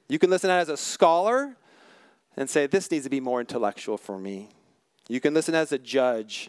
You 0.09 0.19
can 0.19 0.31
listen 0.31 0.49
as 0.49 0.71
a 0.71 0.79
scholar 0.79 1.59
and 2.39 2.49
say, 2.49 2.67
This 2.67 2.91
needs 2.91 3.05
to 3.05 3.11
be 3.11 3.21
more 3.21 3.41
intellectual 3.41 3.99
for 3.99 4.17
me. 4.17 4.49
You 5.11 5.21
can 5.21 5.35
listen 5.35 5.55
as 5.55 5.73
a 5.73 5.79
judge 5.79 6.49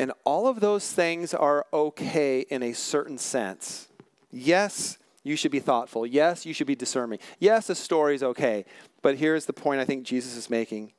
And 0.00 0.12
all 0.24 0.46
of 0.46 0.60
those 0.60 0.90
things 0.90 1.34
are 1.34 1.66
okay 1.74 2.40
in 2.40 2.62
a 2.62 2.72
certain 2.72 3.18
sense. 3.18 3.86
Yes, 4.30 4.96
you 5.22 5.36
should 5.36 5.50
be 5.50 5.60
thoughtful. 5.60 6.06
Yes, 6.06 6.46
you 6.46 6.54
should 6.54 6.66
be 6.66 6.74
discerning. 6.74 7.18
Yes, 7.38 7.68
a 7.68 7.74
story 7.74 8.14
is 8.14 8.22
okay. 8.22 8.64
But 9.02 9.18
here's 9.18 9.44
the 9.44 9.52
point 9.52 9.78
I 9.78 9.84
think 9.84 10.04
Jesus 10.06 10.36
is 10.36 10.48
making 10.48 10.92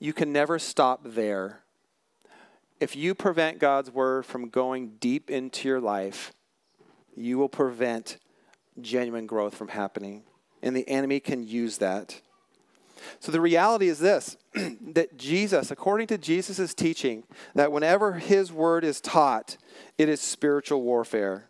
you 0.00 0.12
can 0.12 0.32
never 0.32 0.58
stop 0.58 1.02
there. 1.04 1.60
If 2.80 2.96
you 2.96 3.14
prevent 3.14 3.60
God's 3.60 3.92
word 3.92 4.26
from 4.26 4.48
going 4.48 4.96
deep 4.98 5.30
into 5.30 5.68
your 5.68 5.80
life, 5.80 6.32
you 7.14 7.38
will 7.38 7.48
prevent 7.48 8.18
genuine 8.80 9.28
growth 9.28 9.54
from 9.54 9.68
happening. 9.68 10.24
And 10.64 10.74
the 10.74 10.88
enemy 10.88 11.20
can 11.20 11.46
use 11.46 11.78
that. 11.78 12.20
So 13.20 13.30
the 13.30 13.40
reality 13.40 13.86
is 13.86 14.00
this 14.00 14.36
that 14.94 15.16
Jesus, 15.16 15.70
according 15.70 16.06
to 16.08 16.18
Jesus' 16.18 16.74
teaching, 16.74 17.24
that 17.54 17.72
whenever 17.72 18.14
his 18.14 18.52
word 18.52 18.84
is 18.84 19.00
taught, 19.00 19.56
it 19.98 20.08
is 20.08 20.20
spiritual 20.20 20.82
warfare. 20.82 21.48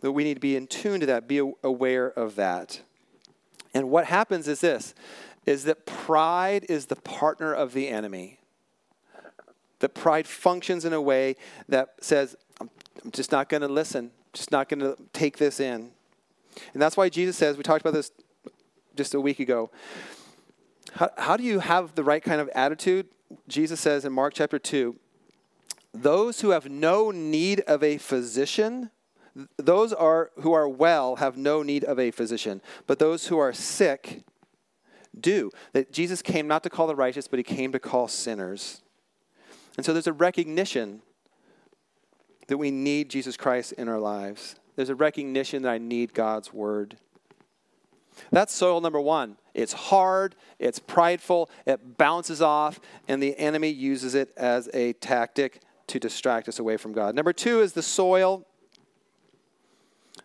That 0.00 0.12
we 0.12 0.24
need 0.24 0.34
to 0.34 0.40
be 0.40 0.56
in 0.56 0.66
tune 0.66 1.00
to 1.00 1.06
that, 1.06 1.28
be 1.28 1.38
aware 1.62 2.06
of 2.08 2.36
that. 2.36 2.80
And 3.74 3.90
what 3.90 4.06
happens 4.06 4.48
is 4.48 4.60
this 4.60 4.94
is 5.46 5.64
that 5.64 5.86
pride 5.86 6.66
is 6.68 6.86
the 6.86 6.96
partner 6.96 7.54
of 7.54 7.72
the 7.72 7.88
enemy. 7.88 8.38
That 9.78 9.94
pride 9.94 10.26
functions 10.26 10.84
in 10.84 10.92
a 10.92 11.00
way 11.00 11.36
that 11.68 11.94
says, 12.00 12.36
I'm 12.60 12.68
just 13.12 13.32
not 13.32 13.48
going 13.48 13.62
to 13.62 13.68
listen, 13.68 14.10
just 14.34 14.50
not 14.50 14.68
going 14.68 14.80
to 14.80 14.96
take 15.12 15.38
this 15.38 15.58
in. 15.58 15.90
And 16.72 16.82
that's 16.82 16.96
why 16.96 17.08
Jesus 17.08 17.36
says, 17.36 17.56
we 17.56 17.62
talked 17.62 17.80
about 17.80 17.94
this 17.94 18.10
just 18.94 19.14
a 19.14 19.20
week 19.20 19.40
ago. 19.40 19.70
How, 20.94 21.10
how 21.16 21.36
do 21.36 21.44
you 21.44 21.60
have 21.60 21.94
the 21.94 22.04
right 22.04 22.22
kind 22.22 22.40
of 22.40 22.48
attitude? 22.50 23.06
Jesus 23.46 23.80
says 23.80 24.04
in 24.04 24.12
Mark 24.12 24.34
chapter 24.34 24.58
2 24.58 24.96
Those 25.92 26.40
who 26.40 26.50
have 26.50 26.68
no 26.68 27.10
need 27.10 27.60
of 27.60 27.82
a 27.82 27.98
physician, 27.98 28.90
those 29.56 29.92
are 29.92 30.30
who 30.40 30.52
are 30.52 30.68
well 30.68 31.16
have 31.16 31.36
no 31.36 31.62
need 31.62 31.84
of 31.84 31.98
a 31.98 32.10
physician, 32.10 32.60
but 32.86 32.98
those 32.98 33.26
who 33.26 33.38
are 33.38 33.52
sick 33.52 34.22
do. 35.20 35.50
That 35.72 35.92
Jesus 35.92 36.22
came 36.22 36.46
not 36.46 36.62
to 36.62 36.70
call 36.70 36.86
the 36.86 36.96
righteous, 36.96 37.28
but 37.28 37.38
he 37.38 37.42
came 37.42 37.72
to 37.72 37.78
call 37.78 38.08
sinners. 38.08 38.82
And 39.76 39.84
so 39.84 39.92
there's 39.92 40.06
a 40.06 40.12
recognition 40.12 41.02
that 42.48 42.58
we 42.58 42.70
need 42.70 43.10
Jesus 43.10 43.36
Christ 43.36 43.72
in 43.72 43.88
our 43.88 44.00
lives. 44.00 44.56
There's 44.74 44.88
a 44.88 44.94
recognition 44.94 45.62
that 45.62 45.70
I 45.70 45.78
need 45.78 46.14
God's 46.14 46.52
word. 46.52 46.96
That's 48.30 48.52
soil 48.52 48.80
number 48.80 49.00
one. 49.00 49.36
It's 49.58 49.72
hard, 49.72 50.36
it's 50.60 50.78
prideful, 50.78 51.50
it 51.66 51.98
bounces 51.98 52.40
off, 52.40 52.78
and 53.08 53.20
the 53.20 53.36
enemy 53.36 53.70
uses 53.70 54.14
it 54.14 54.32
as 54.36 54.70
a 54.72 54.92
tactic 54.94 55.62
to 55.88 55.98
distract 55.98 56.48
us 56.48 56.60
away 56.60 56.76
from 56.76 56.92
God. 56.92 57.16
Number 57.16 57.32
two 57.32 57.60
is 57.60 57.72
the 57.72 57.82
soil 57.82 58.46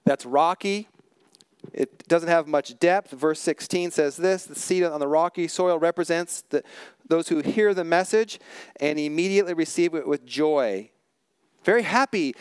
that's 0.06 0.24
rocky. 0.24 0.88
It 1.74 2.08
doesn't 2.08 2.30
have 2.30 2.48
much 2.48 2.78
depth. 2.78 3.10
Verse 3.10 3.40
16 3.40 3.90
says 3.90 4.18
this 4.18 4.46
The 4.46 4.54
seed 4.54 4.84
on 4.84 5.00
the 5.00 5.08
rocky 5.08 5.48
soil 5.48 5.80
represents 5.80 6.44
the, 6.50 6.64
those 7.08 7.30
who 7.30 7.40
hear 7.40 7.74
the 7.74 7.84
message 7.84 8.40
and 8.80 9.00
immediately 9.00 9.56
receive 9.56 9.96
it 9.96 10.08
with 10.08 10.28
joy. 10.28 10.92
Very 11.64 11.82
happy. 11.82 12.36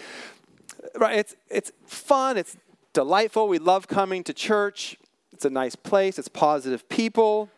Right? 0.94 1.20
It's, 1.20 1.37
it's 1.48 1.72
fun, 1.87 2.37
it's 2.37 2.55
delightful. 2.92 3.48
We 3.48 3.59
love 3.59 3.88
coming 3.88 4.22
to 4.24 4.35
church. 4.35 4.98
It's 5.42 5.46
a 5.46 5.50
nice 5.50 5.74
place, 5.74 6.20
it's 6.20 6.28
positive 6.28 6.88
people. 6.88 7.50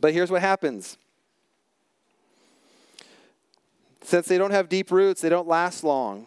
But 0.00 0.12
here's 0.12 0.32
what 0.32 0.40
happens 0.40 0.98
since 4.02 4.26
they 4.26 4.36
don't 4.36 4.50
have 4.50 4.68
deep 4.68 4.90
roots, 4.90 5.20
they 5.20 5.28
don't 5.28 5.46
last 5.46 5.84
long. 5.84 6.26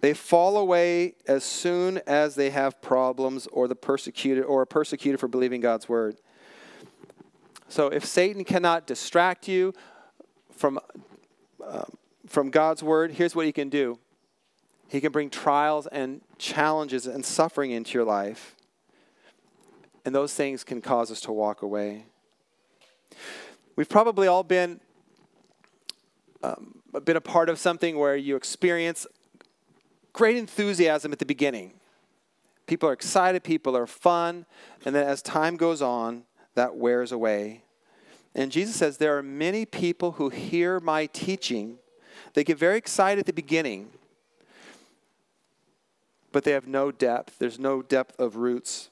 They 0.00 0.12
fall 0.12 0.56
away 0.56 1.14
as 1.28 1.44
soon 1.44 2.00
as 2.08 2.34
they 2.34 2.50
have 2.50 2.82
problems 2.82 3.46
or 3.52 3.68
the 3.68 3.76
persecuted 3.76 4.42
or 4.42 4.62
are 4.62 4.66
persecuted 4.66 5.20
for 5.20 5.28
believing 5.28 5.60
God's 5.60 5.88
word. 5.88 6.16
So 7.68 7.86
if 7.86 8.04
Satan 8.04 8.42
cannot 8.42 8.88
distract 8.88 9.46
you 9.46 9.74
from 10.50 10.80
uh, 11.64 11.84
from 12.26 12.50
God's 12.50 12.82
word, 12.82 13.12
here's 13.12 13.36
what 13.36 13.46
he 13.46 13.52
can 13.52 13.68
do. 13.68 14.00
He 14.88 15.00
can 15.00 15.12
bring 15.12 15.30
trials 15.30 15.86
and 15.86 16.20
challenges 16.36 17.06
and 17.06 17.24
suffering 17.24 17.70
into 17.70 17.96
your 17.96 18.04
life. 18.04 18.53
And 20.04 20.14
those 20.14 20.34
things 20.34 20.64
can 20.64 20.80
cause 20.80 21.10
us 21.10 21.20
to 21.22 21.32
walk 21.32 21.62
away. 21.62 22.06
We've 23.76 23.88
probably 23.88 24.26
all 24.28 24.42
been 24.42 24.80
um, 26.42 26.82
been 27.04 27.16
a 27.16 27.22
part 27.22 27.48
of 27.48 27.58
something 27.58 27.98
where 27.98 28.16
you 28.16 28.36
experience 28.36 29.06
great 30.12 30.36
enthusiasm 30.36 31.12
at 31.12 31.18
the 31.18 31.26
beginning. 31.26 31.72
People 32.66 32.88
are 32.88 32.92
excited, 32.92 33.42
people 33.42 33.76
are 33.76 33.86
fun, 33.86 34.46
and 34.84 34.94
then 34.94 35.06
as 35.06 35.22
time 35.22 35.56
goes 35.56 35.82
on, 35.82 36.24
that 36.54 36.76
wears 36.76 37.12
away. 37.12 37.62
And 38.34 38.50
Jesus 38.50 38.76
says 38.76 38.98
there 38.98 39.16
are 39.16 39.22
many 39.22 39.64
people 39.64 40.12
who 40.12 40.28
hear 40.28 40.80
my 40.80 41.06
teaching. 41.06 41.78
They 42.34 42.44
get 42.44 42.58
very 42.58 42.76
excited 42.76 43.20
at 43.20 43.26
the 43.26 43.32
beginning, 43.32 43.90
but 46.32 46.44
they 46.44 46.52
have 46.52 46.66
no 46.66 46.90
depth. 46.90 47.38
There's 47.38 47.58
no 47.58 47.82
depth 47.82 48.18
of 48.18 48.36
roots. 48.36 48.90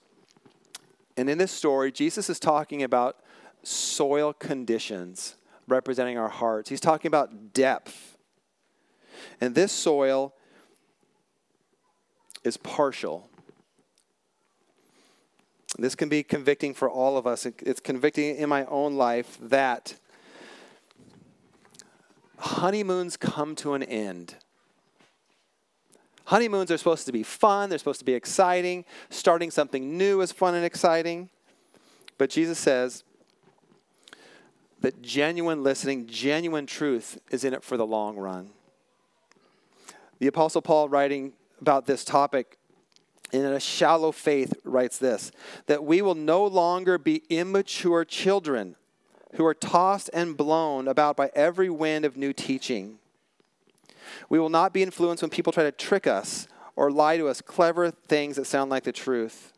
And 1.17 1.29
in 1.29 1.39
this 1.39 1.53
story, 1.53 1.93
Jesus 1.93 2.31
is 2.31 2.41
talking 2.41 2.83
about 2.83 3.19
soil 3.63 4.33
conditions 4.33 5.37
representing 5.69 6.19
our 6.19 6.29
hearts. 6.29 6.69
He's 6.69 6.81
talking 6.81 7.09
about 7.09 7.53
depth. 7.53 8.17
And 9.41 9.55
this 9.55 9.73
soil 9.73 10.35
is 12.45 12.57
partial. 12.57 13.29
This 15.79 15.95
can 15.95 16.09
be 16.09 16.23
convicting 16.23 16.75
for 16.75 16.91
all 16.91 17.17
of 17.17 17.27
us. 17.27 17.47
It's 17.47 17.81
convicting 17.81 18.37
in 18.37 18.49
my 18.49 18.65
own 18.67 18.95
life 18.97 19.39
that 19.41 19.95
honeymoons 22.39 23.17
come 23.17 23.55
to 23.57 23.75
an 23.75 23.83
end. 23.83 24.37
Honeymoons 26.33 26.71
are 26.71 26.79
supposed 26.79 27.05
to 27.05 27.13
be 27.13 27.23
fun, 27.23 27.69
they're 27.69 27.79
supposed 27.79 27.99
to 27.99 28.07
be 28.07 28.15
exciting. 28.15 28.87
Starting 29.11 29.51
something 29.51 29.99
new 29.99 30.23
is 30.23 30.33
fun 30.33 30.55
and 30.55 30.65
exciting. 30.65 31.29
But 32.17 32.31
Jesus 32.31 32.59
says 32.59 33.05
that 34.81 35.03
genuine 35.03 35.63
listening, 35.63 36.07
genuine 36.07 36.65
truth 36.65 37.19
is 37.31 37.45
in 37.45 37.53
it 37.53 37.63
for 37.63 37.77
the 37.77 37.87
long 37.87 38.17
run. 38.17 38.49
The 40.21 40.27
Apostle 40.27 40.63
Paul, 40.63 40.89
writing 40.89 41.35
about 41.61 41.85
this 41.85 42.03
topic 42.03 42.57
in 43.31 43.45
a 43.45 43.61
shallow 43.61 44.11
faith, 44.11 44.55
writes 44.65 44.97
this 44.97 45.33
that 45.67 45.85
we 45.85 46.01
will 46.01 46.15
no 46.15 46.47
longer 46.47 46.97
be 46.97 47.25
immature 47.29 48.07
children 48.07 48.77
who 49.35 49.45
are 49.45 49.53
tossed 49.53 50.09
and 50.15 50.35
blown 50.35 50.89
about 50.89 51.15
by 51.15 51.31
every 51.35 51.69
wind 51.69 52.07
of 52.07 52.17
new 52.17 52.33
teaching 52.33 53.01
we 54.29 54.39
will 54.39 54.49
not 54.49 54.73
be 54.73 54.83
influenced 54.83 55.23
when 55.23 55.31
people 55.31 55.53
try 55.53 55.65
to 55.65 55.73
trick 55.73 56.07
us 56.07 56.49
or 56.77 56.91
lie 56.91 57.17
to 57.17 57.29
us 57.29 57.41
clever 57.41 57.91
things 57.91 58.37
that 58.37 58.47
sound 58.47 58.71
like 58.71 58.85
the 58.85 58.93
truth. 58.93 59.53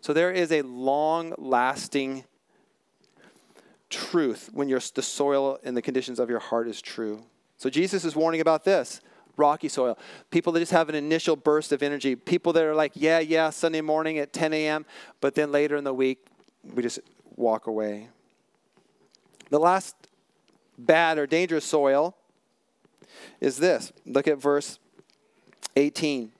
So 0.00 0.12
there 0.12 0.30
is 0.30 0.52
a 0.52 0.62
long 0.62 1.34
lasting 1.38 2.24
truth 3.88 4.50
when 4.52 4.68
the 4.68 4.80
soil 5.02 5.58
and 5.62 5.76
the 5.76 5.82
conditions 5.82 6.18
of 6.18 6.28
your 6.28 6.40
heart 6.40 6.68
is 6.68 6.82
true. 6.82 7.24
So 7.56 7.70
Jesus 7.70 8.04
is 8.04 8.16
warning 8.16 8.40
about 8.40 8.64
this 8.64 9.00
rocky 9.36 9.68
soil. 9.68 9.98
People 10.30 10.52
that 10.52 10.60
just 10.60 10.72
have 10.72 10.88
an 10.88 10.94
initial 10.94 11.36
burst 11.36 11.72
of 11.72 11.82
energy. 11.82 12.16
People 12.16 12.52
that 12.52 12.64
are 12.64 12.74
like, 12.74 12.92
yeah, 12.94 13.18
yeah, 13.18 13.50
Sunday 13.50 13.80
morning 13.80 14.18
at 14.18 14.32
10 14.32 14.52
a.m., 14.52 14.84
but 15.20 15.34
then 15.34 15.50
later 15.50 15.76
in 15.76 15.84
the 15.84 15.94
week, 15.94 16.26
we 16.74 16.82
just 16.82 17.00
walk 17.36 17.66
away. 17.66 18.08
The 19.50 19.58
last 19.58 19.96
bad 20.78 21.18
or 21.18 21.26
dangerous 21.26 21.64
soil 21.64 22.16
is 23.40 23.58
this. 23.58 23.92
Look 24.06 24.28
at 24.28 24.38
verse 24.38 24.78
18. 25.76 26.32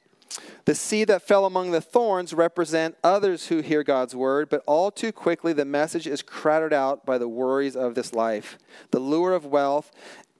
The 0.64 0.74
seed 0.74 1.08
that 1.08 1.22
fell 1.22 1.44
among 1.44 1.72
the 1.72 1.80
thorns 1.80 2.32
represent 2.32 2.96
others 3.02 3.48
who 3.48 3.60
hear 3.60 3.82
God's 3.82 4.14
word, 4.14 4.48
but 4.48 4.62
all 4.66 4.90
too 4.90 5.12
quickly 5.12 5.52
the 5.52 5.64
message 5.64 6.06
is 6.06 6.22
crowded 6.22 6.72
out 6.72 7.04
by 7.04 7.18
the 7.18 7.28
worries 7.28 7.76
of 7.76 7.94
this 7.94 8.14
life, 8.14 8.58
the 8.90 9.00
lure 9.00 9.34
of 9.34 9.44
wealth, 9.44 9.90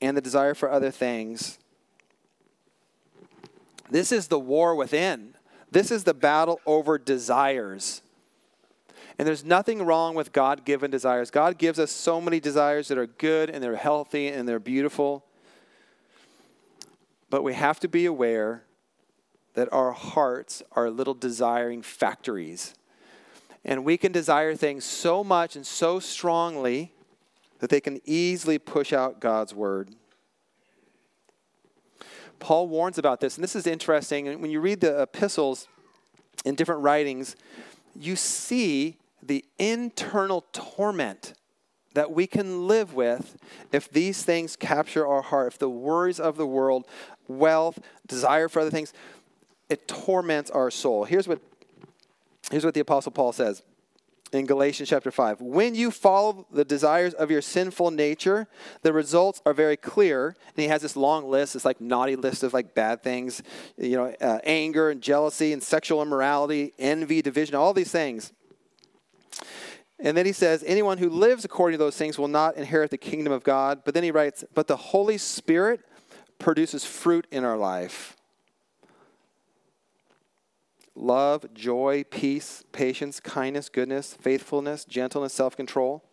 and 0.01 0.17
the 0.17 0.21
desire 0.21 0.55
for 0.55 0.71
other 0.71 0.91
things. 0.91 1.59
This 3.91 4.13
is 4.13 4.29
the 4.29 4.39
war 4.39 4.75
within. 4.75 5.35
This 5.71 5.91
is 5.91 6.05
the 6.05 6.15
battle 6.15 6.61
over 6.67 6.99
desires. 6.99 8.03
And 9.19 9.29
there's 9.29 9.45
nothing 9.45 9.83
wrong 9.83 10.15
with 10.15 10.33
God 10.33 10.65
given 10.65 10.91
desires. 10.91 11.31
God 11.31 11.59
gives 11.59 11.79
us 11.79 11.91
so 11.91 12.21
many 12.21 12.41
desires 12.41 12.89
that 12.89 12.99
are 12.99 13.07
good 13.07 13.51
and 13.51 13.63
they're 13.63 13.77
healthy 13.77 14.29
and 14.29 14.49
they're 14.49 14.59
beautiful. 14.59 15.25
But 17.33 17.43
we 17.43 17.55
have 17.55 17.81
to 17.81 17.89
be 17.89 18.05
aware 18.05 18.65
that 19.55 19.73
our 19.73 19.93
hearts 19.93 20.63
are 20.73 20.91
little 20.91 21.15
desiring 21.15 21.81
factories. 21.81 22.75
And 23.65 23.87
we 23.87 23.97
can 23.97 24.13
desire 24.13 24.55
things 24.55 24.85
so 24.85 25.25
much 25.25 25.57
and 25.57 25.67
so 25.67 25.99
strongly 25.99 26.93
that 27.61 27.71
they 27.71 27.81
can 27.81 28.03
easily 28.05 28.59
push 28.59 28.93
out 28.93 29.19
God's 29.19 29.55
word. 29.55 29.95
Paul 32.39 32.69
warns 32.69 32.99
about 32.99 33.21
this, 33.21 33.39
and 33.39 33.43
this 33.43 33.57
is 33.57 33.67
interesting. 33.67 34.27
When 34.43 34.51
you 34.51 34.61
read 34.61 34.83
the 34.83 35.01
epistles 35.01 35.69
in 36.45 36.55
different 36.55 36.83
writings, 36.83 37.35
you 37.99 38.15
see 38.15 38.99
the 39.23 39.43
internal 39.59 40.45
torment 40.53 41.33
that 41.95 42.13
we 42.13 42.27
can 42.27 42.67
live 42.67 42.95
with 42.95 43.37
if 43.71 43.91
these 43.91 44.23
things 44.23 44.57
capture 44.57 45.07
our 45.07 45.23
heart, 45.23 45.53
if 45.53 45.59
the 45.59 45.69
worries 45.69 46.21
of 46.21 46.37
the 46.37 46.47
world, 46.47 46.87
wealth, 47.29 47.79
desire 48.07 48.49
for 48.49 48.61
other 48.61 48.71
things, 48.71 48.93
it 49.69 49.89
torments 49.89 50.51
our 50.51 50.71
soul. 50.71 51.05
Here's 51.05 51.27
what, 51.27 51.41
here's 52.51 52.65
what 52.65 52.75
the 52.75 52.81
Apostle 52.81 53.13
Paul 53.13 53.33
says 53.33 53.63
in 54.33 54.47
Galatians 54.47 54.89
chapter 54.89 55.11
5. 55.11 55.41
When 55.41 55.75
you 55.75 55.91
follow 55.91 56.47
the 56.51 56.65
desires 56.65 57.13
of 57.15 57.31
your 57.31 57.43
sinful 57.43 57.91
nature, 57.91 58.49
the 58.81 58.93
results 58.93 59.43
are 59.45 59.53
very 59.53 59.77
clear. 59.77 60.29
And 60.29 60.63
he 60.63 60.69
has 60.69 60.83
this 60.83 60.97
long 60.97 61.31
list, 61.31 61.53
this 61.53 61.65
like 61.65 61.81
naughty 61.81 62.17
list 62.17 62.43
of 62.43 62.55
like 62.55 62.75
bad 62.75 63.03
things, 63.03 63.43
you 63.77 63.97
know, 63.97 64.15
uh, 64.21 64.39
anger 64.45 64.91
and 64.91 65.03
jealousy 65.03 65.53
and 65.53 65.63
sexual 65.63 66.03
immorality, 66.03 66.73
envy, 66.79 67.21
division, 67.21 67.55
all 67.55 67.75
these 67.75 67.91
things. 67.91 68.33
And 69.99 70.17
then 70.17 70.27
he 70.27 70.33
says, 70.33 70.65
anyone 70.67 70.99
who 70.99 71.09
lives 71.09 71.45
according 71.45 71.79
to 71.79 71.85
those 71.85 71.97
things 71.97 72.19
will 72.19 72.29
not 72.29 72.57
inherit 72.57 72.91
the 72.91 72.99
kingdom 72.99 73.33
of 73.33 73.45
God. 73.45 73.83
But 73.85 73.95
then 73.95 74.03
he 74.03 74.11
writes, 74.11 74.45
but 74.53 74.67
the 74.67 74.77
Holy 74.77 75.17
Spirit 75.17 75.81
produces 76.43 76.85
fruit 76.85 77.27
in 77.31 77.45
our 77.45 77.57
life 77.57 78.17
love, 80.95 81.47
joy, 81.55 82.05
peace, 82.11 82.65
patience, 82.73 83.19
kindness, 83.19 83.69
goodness, 83.69 84.15
faithfulness, 84.21 84.85
gentleness, 84.85 85.33
self 85.33 85.57
control. 85.57 86.05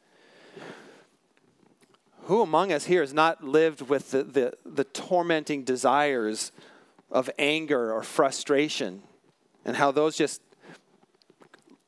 Who 2.24 2.42
among 2.42 2.72
us 2.72 2.86
here 2.86 3.02
has 3.02 3.14
not 3.14 3.44
lived 3.44 3.82
with 3.82 4.12
the, 4.12 4.24
the, 4.24 4.54
the 4.64 4.84
tormenting 4.84 5.64
desires 5.64 6.52
of 7.12 7.30
anger 7.40 7.92
or 7.92 8.04
frustration 8.04 9.02
and 9.66 9.76
how 9.76 9.92
those 9.92 10.16
just 10.16 10.42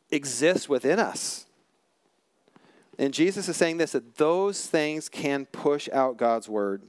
exist 0.09 0.67
within 0.67 0.99
us? 0.99 1.45
And 2.97 3.13
Jesus 3.13 3.47
is 3.47 3.55
saying 3.55 3.77
this 3.77 3.91
that 3.91 4.17
those 4.17 4.65
things 4.65 5.09
can 5.09 5.45
push 5.45 5.87
out 5.93 6.17
God's 6.17 6.49
word. 6.49 6.81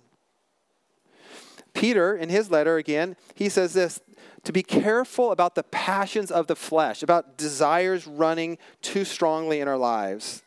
Peter, 1.83 2.15
in 2.15 2.29
his 2.29 2.49
letter 2.49 2.77
again, 2.77 3.17
he 3.35 3.49
says 3.49 3.73
this 3.73 4.01
to 4.45 4.53
be 4.53 4.63
careful 4.63 5.33
about 5.33 5.57
the 5.57 5.65
passions 5.65 6.31
of 6.31 6.47
the 6.47 6.55
flesh, 6.55 7.03
about 7.03 7.37
desires 7.37 8.07
running 8.07 8.57
too 8.83 9.05
strongly 9.05 9.59
in 9.59 9.67
our 9.67 9.77
lives. 9.77 10.45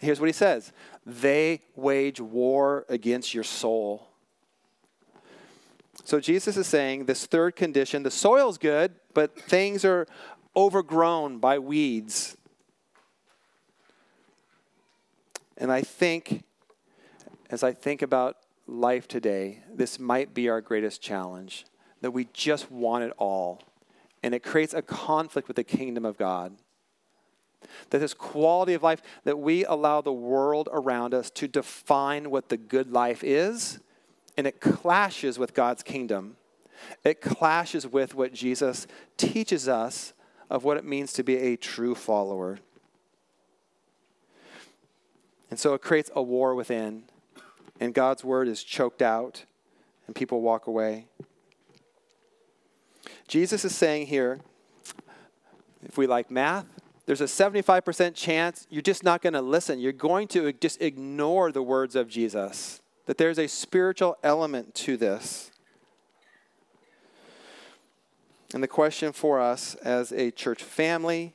Here's 0.00 0.18
what 0.18 0.26
he 0.26 0.32
says 0.32 0.72
they 1.06 1.60
wage 1.76 2.20
war 2.20 2.84
against 2.88 3.32
your 3.32 3.44
soul. 3.44 4.08
So 6.02 6.18
Jesus 6.18 6.56
is 6.56 6.66
saying 6.66 7.04
this 7.04 7.26
third 7.26 7.54
condition 7.54 8.02
the 8.02 8.10
soil's 8.10 8.58
good, 8.58 8.96
but 9.14 9.40
things 9.40 9.84
are 9.84 10.08
overgrown 10.56 11.38
by 11.38 11.60
weeds. 11.60 12.36
And 15.56 15.70
I 15.70 15.82
think, 15.82 16.42
as 17.50 17.62
I 17.62 17.70
think 17.70 18.02
about 18.02 18.39
life 18.70 19.08
today, 19.08 19.62
this 19.74 19.98
might 19.98 20.32
be 20.32 20.48
our 20.48 20.60
greatest 20.60 21.02
challenge 21.02 21.66
that 22.00 22.12
we 22.12 22.28
just 22.32 22.70
want 22.70 23.04
it 23.04 23.12
all. 23.18 23.62
And 24.22 24.34
it 24.34 24.42
creates 24.42 24.74
a 24.74 24.82
conflict 24.82 25.48
with 25.48 25.56
the 25.56 25.64
kingdom 25.64 26.04
of 26.04 26.16
God. 26.16 26.56
That 27.90 27.98
this 27.98 28.14
quality 28.14 28.74
of 28.74 28.82
life, 28.82 29.02
that 29.24 29.38
we 29.38 29.64
allow 29.64 30.00
the 30.00 30.12
world 30.12 30.68
around 30.72 31.14
us 31.14 31.30
to 31.32 31.48
define 31.48 32.30
what 32.30 32.48
the 32.48 32.56
good 32.56 32.90
life 32.90 33.22
is, 33.22 33.80
and 34.36 34.46
it 34.46 34.60
clashes 34.60 35.38
with 35.38 35.52
God's 35.52 35.82
kingdom. 35.82 36.36
It 37.04 37.20
clashes 37.20 37.86
with 37.86 38.14
what 38.14 38.32
Jesus 38.32 38.86
teaches 39.16 39.68
us 39.68 40.14
of 40.48 40.64
what 40.64 40.76
it 40.76 40.84
means 40.84 41.12
to 41.14 41.22
be 41.22 41.36
a 41.36 41.56
true 41.56 41.94
follower. 41.94 42.58
And 45.50 45.58
so 45.58 45.74
it 45.74 45.82
creates 45.82 46.10
a 46.14 46.22
war 46.22 46.54
within, 46.54 47.04
and 47.80 47.94
God's 47.94 48.22
word 48.22 48.46
is 48.46 48.62
choked 48.62 49.02
out, 49.02 49.44
and 50.06 50.14
people 50.14 50.42
walk 50.42 50.66
away. 50.66 51.06
Jesus 53.26 53.64
is 53.64 53.74
saying 53.74 54.06
here 54.06 54.40
if 55.82 55.96
we 55.96 56.06
like 56.06 56.30
math, 56.30 56.66
there's 57.06 57.20
a 57.20 57.24
75% 57.24 58.14
chance 58.14 58.66
you're 58.70 58.82
just 58.82 59.02
not 59.02 59.22
going 59.22 59.32
to 59.32 59.40
listen. 59.40 59.78
You're 59.80 59.92
going 59.92 60.28
to 60.28 60.52
just 60.52 60.80
ignore 60.82 61.50
the 61.50 61.62
words 61.62 61.96
of 61.96 62.08
Jesus. 62.08 62.80
That 63.06 63.18
there's 63.18 63.38
a 63.38 63.48
spiritual 63.48 64.18
element 64.22 64.74
to 64.76 64.96
this. 64.96 65.50
And 68.52 68.62
the 68.62 68.68
question 68.68 69.12
for 69.12 69.40
us 69.40 69.74
as 69.76 70.12
a 70.12 70.30
church 70.30 70.62
family 70.62 71.34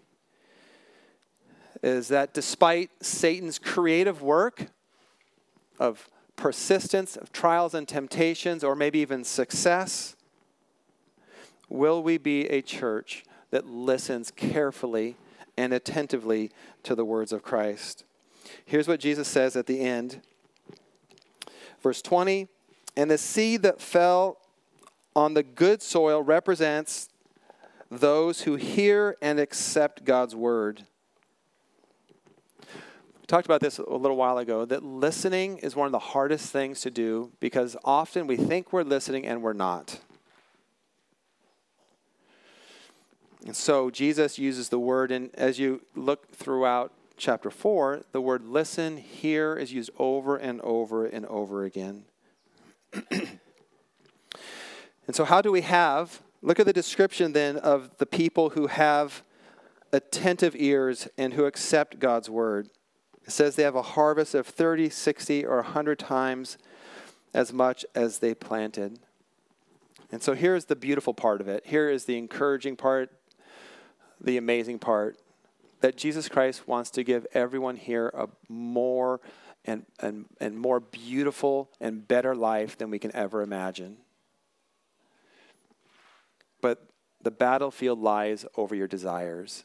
is 1.82 2.08
that 2.10 2.34
despite 2.34 2.90
Satan's 3.02 3.58
creative 3.58 4.22
work 4.22 4.68
of 5.80 6.08
persistence, 6.36 7.16
of 7.16 7.32
trials 7.32 7.74
and 7.74 7.88
temptations, 7.88 8.64
or 8.64 8.76
maybe 8.76 9.00
even 9.00 9.24
success, 9.24 10.16
will 11.70 12.04
we 12.04 12.18
be 12.18 12.48
a 12.48 12.62
church 12.62 13.24
that 13.52 13.66
listens 13.66 14.32
carefully 14.32 15.16
and 15.58 15.74
attentively 15.74 16.52
to 16.84 16.96
the 16.96 17.06
words 17.06 17.32
of 17.32 17.44
Christ? 17.44 18.04
Here's 18.66 18.88
what 18.88 19.00
Jesus 19.00 19.28
says 19.28 19.56
at 19.56 19.66
the 19.66 19.80
end. 19.80 20.22
Verse 21.82 22.02
20 22.02 22.48
And 22.96 23.10
the 23.10 23.18
seed 23.18 23.62
that 23.64 23.82
fell 23.82 24.38
on 25.16 25.34
the 25.34 25.44
good 25.44 25.82
soil 25.82 26.22
represents 26.22 27.10
those 27.90 28.42
who 28.42 28.56
hear 28.56 29.16
and 29.22 29.40
accept 29.40 30.04
God's 30.04 30.36
word. 30.36 30.86
We 33.26 33.28
talked 33.28 33.48
about 33.48 33.62
this 33.62 33.80
a 33.80 33.96
little 33.96 34.18
while 34.18 34.38
ago 34.38 34.66
that 34.66 34.84
listening 34.84 35.58
is 35.58 35.76
one 35.76 35.88
of 35.88 35.92
the 35.92 35.98
hardest 35.98 36.52
things 36.52 36.82
to 36.82 36.92
do 36.92 37.32
because 37.40 37.76
often 37.84 38.28
we 38.28 38.38
think 38.38 38.72
we're 38.72 38.84
listening 38.84 39.26
and 39.26 39.42
we're 39.42 39.54
not. 39.54 40.00
And 43.44 43.56
so 43.56 43.90
Jesus 43.90 44.38
uses 44.38 44.70
the 44.70 44.78
word, 44.78 45.12
and 45.12 45.34
as 45.34 45.58
you 45.58 45.82
look 45.96 46.36
throughout 46.36 46.94
chapter 47.18 47.50
4, 47.50 48.04
the 48.12 48.22
word 48.22 48.46
listen, 48.46 48.98
hear 48.98 49.56
is 49.58 49.74
used 49.74 49.90
over 49.98 50.38
and 50.38 50.62
over 50.62 51.08
and 51.08 51.26
over 51.26 51.64
again. 51.64 52.04
and 53.10 53.40
so, 55.14 55.26
how 55.26 55.42
do 55.42 55.52
we 55.52 55.62
have, 55.62 56.22
look 56.44 56.60
at 56.60 56.68
the 56.68 56.74
description 56.74 57.34
then 57.34 57.58
of 57.58 57.98
the 57.98 58.06
people 58.06 58.52
who 58.52 58.68
have 58.68 59.24
attentive 59.92 60.56
ears 60.56 61.08
and 61.18 61.34
who 61.34 61.46
accept 61.46 62.00
God's 62.00 62.30
word. 62.30 62.70
It 63.26 63.32
says 63.32 63.56
they 63.56 63.64
have 63.64 63.76
a 63.76 63.82
harvest 63.82 64.36
of 64.36 64.48
30, 64.48 64.90
60, 64.90 65.46
or 65.46 65.58
100 65.58 66.00
times 66.00 66.58
as 67.34 67.52
much 67.52 67.86
as 67.94 68.20
they 68.20 68.34
planted. 68.34 69.00
And 70.12 70.22
so 70.22 70.34
here's 70.34 70.66
the 70.66 70.76
beautiful 70.76 71.14
part 71.14 71.42
of 71.42 71.48
it. 71.48 71.66
Here 71.66 71.90
is 71.90 72.06
the 72.06 72.18
encouraging 72.18 72.76
part 72.76 73.12
the 74.22 74.38
amazing 74.38 74.80
part 74.80 75.18
that 75.82 75.98
Jesus 75.98 76.30
Christ 76.30 76.68
wants 76.68 76.90
to 76.92 77.04
give 77.04 77.28
everyone 77.34 77.76
here 77.76 78.08
a 78.14 78.28
more 78.48 79.20
and, 79.66 79.86
and, 80.00 80.26
and 80.40 80.58
more 80.58 80.80
beautiful 80.80 81.70
and 81.80 82.08
better 82.08 82.36
life 82.36 82.78
than 82.78 82.90
we 82.90 83.00
can 83.00 83.16
ever 83.16 83.42
imagine. 83.42 83.98
But 86.62 86.88
the 87.22 87.32
battlefield 87.32 88.00
lies 88.00 88.46
over 88.58 88.74
your 88.74 88.88
desires. 88.88 89.64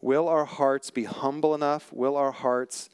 Will 0.00 0.28
our 0.28 0.44
hearts 0.44 0.90
be 0.90 1.04
humble 1.04 1.54
enough? 1.54 1.92
Will 1.92 2.16
our 2.16 2.32
hearts 2.32 2.88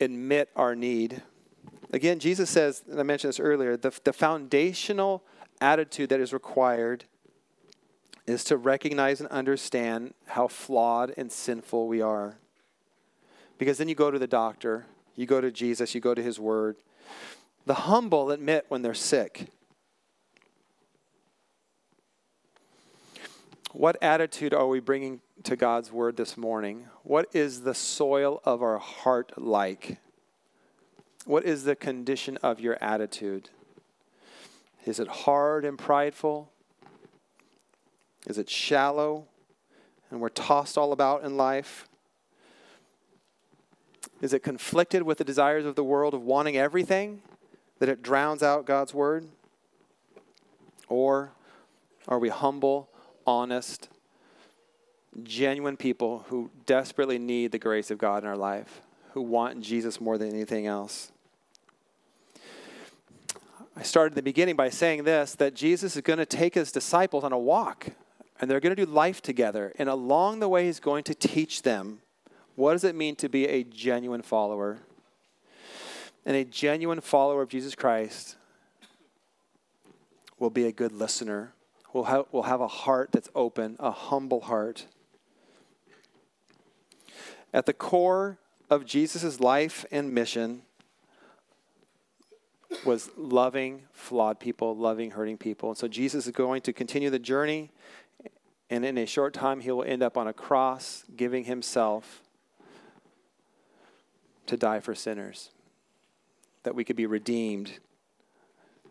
admit 0.00 0.50
our 0.56 0.74
need? 0.74 1.22
Again, 1.92 2.18
Jesus 2.18 2.50
says, 2.50 2.82
and 2.88 2.98
I 2.98 3.02
mentioned 3.02 3.30
this 3.30 3.40
earlier, 3.40 3.76
the, 3.76 3.92
the 4.04 4.12
foundational 4.12 5.22
attitude 5.60 6.08
that 6.10 6.20
is 6.20 6.32
required 6.32 7.04
is 8.26 8.44
to 8.44 8.56
recognize 8.56 9.20
and 9.20 9.28
understand 9.30 10.14
how 10.26 10.48
flawed 10.48 11.12
and 11.16 11.30
sinful 11.32 11.88
we 11.88 12.00
are. 12.00 12.36
Because 13.58 13.78
then 13.78 13.88
you 13.88 13.94
go 13.94 14.10
to 14.10 14.18
the 14.18 14.26
doctor, 14.26 14.86
you 15.16 15.26
go 15.26 15.40
to 15.40 15.50
Jesus, 15.50 15.94
you 15.94 16.00
go 16.00 16.14
to 16.14 16.22
his 16.22 16.38
word. 16.38 16.76
The 17.66 17.74
humble 17.74 18.30
admit 18.30 18.66
when 18.68 18.82
they're 18.82 18.94
sick. 18.94 19.48
What 23.72 23.96
attitude 24.02 24.52
are 24.52 24.66
we 24.66 24.80
bringing 24.80 25.20
to 25.44 25.54
God's 25.54 25.92
word 25.92 26.16
this 26.16 26.36
morning? 26.36 26.86
What 27.04 27.28
is 27.32 27.62
the 27.62 27.74
soil 27.74 28.40
of 28.44 28.62
our 28.62 28.78
heart 28.78 29.32
like? 29.36 29.98
What 31.24 31.44
is 31.44 31.62
the 31.62 31.76
condition 31.76 32.36
of 32.38 32.58
your 32.58 32.76
attitude? 32.82 33.50
Is 34.86 34.98
it 34.98 35.06
hard 35.06 35.64
and 35.64 35.78
prideful? 35.78 36.50
Is 38.26 38.38
it 38.38 38.50
shallow 38.50 39.26
and 40.10 40.20
we're 40.20 40.30
tossed 40.30 40.76
all 40.76 40.90
about 40.90 41.22
in 41.22 41.36
life? 41.36 41.88
Is 44.20 44.34
it 44.34 44.42
conflicted 44.42 45.04
with 45.04 45.18
the 45.18 45.24
desires 45.24 45.64
of 45.64 45.76
the 45.76 45.84
world 45.84 46.12
of 46.12 46.22
wanting 46.22 46.56
everything 46.56 47.22
that 47.78 47.88
it 47.88 48.02
drowns 48.02 48.42
out 48.42 48.66
God's 48.66 48.92
word? 48.92 49.28
Or 50.88 51.30
are 52.08 52.18
we 52.18 52.30
humble, 52.30 52.89
honest, 53.30 53.88
genuine 55.22 55.76
people 55.76 56.24
who 56.28 56.50
desperately 56.66 57.18
need 57.18 57.52
the 57.52 57.58
grace 57.58 57.90
of 57.90 57.98
God 57.98 58.22
in 58.24 58.28
our 58.28 58.36
life, 58.36 58.80
who 59.12 59.22
want 59.22 59.60
Jesus 59.60 60.00
more 60.00 60.18
than 60.18 60.30
anything 60.30 60.66
else? 60.66 61.12
I 63.76 63.82
started 63.82 64.14
the 64.14 64.22
beginning 64.22 64.56
by 64.56 64.68
saying 64.68 65.04
this 65.04 65.34
that 65.36 65.54
Jesus 65.54 65.96
is 65.96 66.02
going 66.02 66.18
to 66.18 66.26
take 66.26 66.54
his 66.54 66.72
disciples 66.72 67.24
on 67.24 67.32
a 67.32 67.38
walk 67.38 67.86
and 68.40 68.50
they're 68.50 68.60
going 68.60 68.74
to 68.74 68.86
do 68.86 68.90
life 68.90 69.22
together. 69.22 69.72
And 69.78 69.88
along 69.88 70.40
the 70.40 70.48
way, 70.48 70.66
he's 70.66 70.80
going 70.80 71.04
to 71.04 71.14
teach 71.14 71.62
them 71.62 72.00
what 72.56 72.72
does 72.72 72.84
it 72.84 72.94
mean 72.94 73.16
to 73.16 73.28
be 73.28 73.46
a 73.46 73.64
genuine 73.64 74.22
follower? 74.22 74.78
And 76.26 76.36
a 76.36 76.44
genuine 76.44 77.00
follower 77.00 77.42
of 77.42 77.48
Jesus 77.48 77.74
Christ 77.74 78.36
will 80.38 80.50
be 80.50 80.66
a 80.66 80.72
good 80.72 80.92
listener, 80.92 81.54
will 81.92 82.04
have, 82.04 82.26
will 82.32 82.44
have 82.44 82.60
a 82.60 82.68
heart 82.68 83.10
that's 83.12 83.28
open, 83.34 83.76
a 83.78 83.90
humble 83.90 84.42
heart. 84.42 84.86
At 87.52 87.66
the 87.66 87.72
core 87.72 88.38
of 88.68 88.86
Jesus' 88.86 89.40
life 89.40 89.84
and 89.90 90.12
mission 90.12 90.62
was 92.84 93.10
loving 93.16 93.82
flawed 93.92 94.38
people, 94.38 94.76
loving 94.76 95.10
hurting 95.10 95.36
people. 95.36 95.70
And 95.70 95.78
so 95.78 95.88
Jesus 95.88 96.26
is 96.26 96.32
going 96.32 96.62
to 96.62 96.72
continue 96.72 97.10
the 97.10 97.18
journey, 97.18 97.70
and 98.68 98.84
in 98.84 98.96
a 98.96 99.06
short 99.06 99.34
time, 99.34 99.60
he 99.60 99.72
will 99.72 99.82
end 99.82 100.02
up 100.02 100.16
on 100.16 100.28
a 100.28 100.32
cross, 100.32 101.04
giving 101.16 101.44
himself 101.44 102.22
to 104.46 104.56
die 104.56 104.78
for 104.78 104.94
sinners, 104.94 105.50
that 106.62 106.74
we 106.74 106.84
could 106.84 106.96
be 106.96 107.06
redeemed 107.06 107.72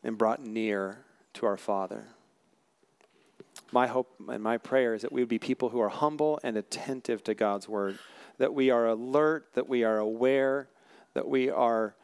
and 0.04 0.18
brought 0.18 0.42
near 0.42 1.06
to 1.34 1.46
our 1.46 1.58
Father. 1.58 2.08
My 3.72 3.88
hope 3.88 4.14
and 4.28 4.42
my 4.42 4.58
prayer 4.58 4.94
is 4.94 5.04
that 5.04 5.12
we 5.12 5.22
would 5.22 5.30
be 5.30 5.40
people 5.40 5.70
who 5.70 5.80
are 5.80 5.90
humble 5.90 6.40
and 6.44 6.58
attentive 6.58 7.24
to 7.26 7.34
God's 7.34 7.70
word, 7.70 8.00
that 8.38 8.54
we 8.54 8.70
are 8.70 8.88
alert, 8.88 9.48
that 9.54 9.70
we 9.70 9.84
are 9.84 9.98
aware, 9.98 10.70
that 11.14 11.28
we 11.28 11.50
are 11.50 11.96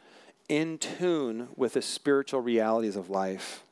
in 0.47 0.77
tune 0.77 1.49
with 1.55 1.73
the 1.73 1.81
spiritual 1.81 2.41
realities 2.41 2.95
of 2.95 3.09
life. 3.09 3.63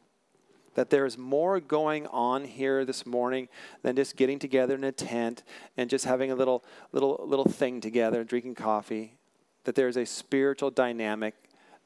That 0.75 0.89
there's 0.89 1.19
more 1.19 1.60
going 1.60 2.08
on 2.08 2.45
here 2.45 2.84
this 2.84 3.06
morning 3.06 3.47
than 3.84 3.95
just 3.95 4.15
getting 4.15 4.39
together 4.39 4.73
in 4.73 4.84
a 4.84 4.91
tent 4.91 5.43
and 5.77 5.88
just 5.88 6.06
having 6.06 6.32
a 6.32 6.36
little 6.36 6.63
little 6.91 7.23
little 7.27 7.45
thing 7.45 7.79
together, 7.79 8.23
drinking 8.23 8.56
coffee. 8.56 9.17
That 9.65 9.75
there's 9.75 9.97
a 9.97 10.06
spiritual 10.06 10.71
dynamic 10.71 11.36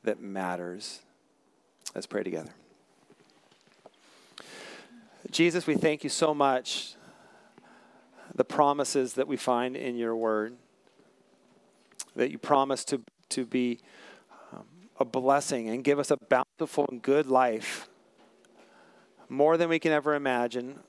that 0.03 0.21
matters. 0.21 1.01
Let's 1.93 2.07
pray 2.07 2.23
together. 2.23 2.53
Jesus, 5.29 5.67
we 5.67 5.75
thank 5.75 6.03
you 6.05 6.09
so 6.09 6.33
much 6.33 6.95
the 8.33 8.45
promises 8.45 9.13
that 9.13 9.27
we 9.27 9.35
find 9.35 9.75
in 9.75 9.97
your 9.97 10.15
word. 10.15 10.55
That 12.15 12.31
you 12.31 12.37
promise 12.37 12.85
to, 12.85 13.01
to 13.29 13.45
be 13.45 13.79
um, 14.53 14.65
a 14.99 15.05
blessing 15.05 15.67
and 15.69 15.83
give 15.83 15.99
us 15.99 16.11
a 16.11 16.17
bountiful 16.17 16.85
and 16.89 17.01
good 17.01 17.27
life, 17.27 17.89
more 19.27 19.57
than 19.57 19.67
we 19.67 19.79
can 19.79 19.91
ever 19.91 20.15
imagine 20.15 20.79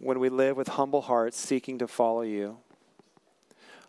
when 0.00 0.18
we 0.18 0.28
live 0.30 0.56
with 0.56 0.68
humble 0.68 1.02
hearts 1.02 1.38
seeking 1.38 1.78
to 1.78 1.86
follow 1.86 2.22
you. 2.22 2.56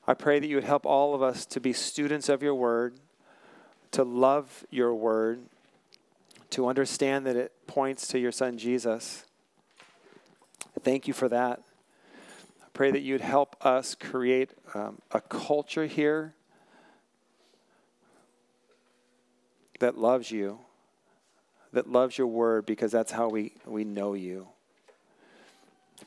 I 0.06 0.14
pray 0.14 0.40
that 0.40 0.48
you 0.48 0.56
would 0.56 0.64
help 0.64 0.86
all 0.86 1.16
of 1.16 1.22
us 1.22 1.46
to 1.48 1.60
be 1.60 1.74
students 1.74 2.28
of 2.28 2.44
your 2.44 2.56
word, 2.56 2.96
to 3.92 4.04
love 4.04 4.66
your 4.70 4.94
word, 4.94 5.42
to 6.50 6.68
understand 6.68 7.26
that 7.26 7.36
it 7.36 7.54
points 7.66 8.08
to 8.08 8.20
your 8.20 8.32
son 8.32 8.58
Jesus 8.58 9.27
Thank 10.84 11.08
you 11.08 11.14
for 11.14 11.30
that. 11.30 11.62
I 12.64 12.68
pray 12.74 12.92
that 12.92 13.02
you'd 13.02 13.22
help 13.22 13.56
us 13.66 13.96
create 13.96 14.52
um, 14.74 15.00
a 15.12 15.22
culture 15.22 15.86
here 15.86 16.34
that 19.80 19.98
loves 19.98 20.32
you, 20.32 20.60
that 21.74 21.90
loves 21.90 22.18
your 22.18 22.28
word, 22.28 22.66
because 22.66 22.92
that's 22.92 23.12
how 23.12 23.30
we, 23.30 23.54
we 23.66 23.84
know 23.84 24.14
you. 24.14 24.48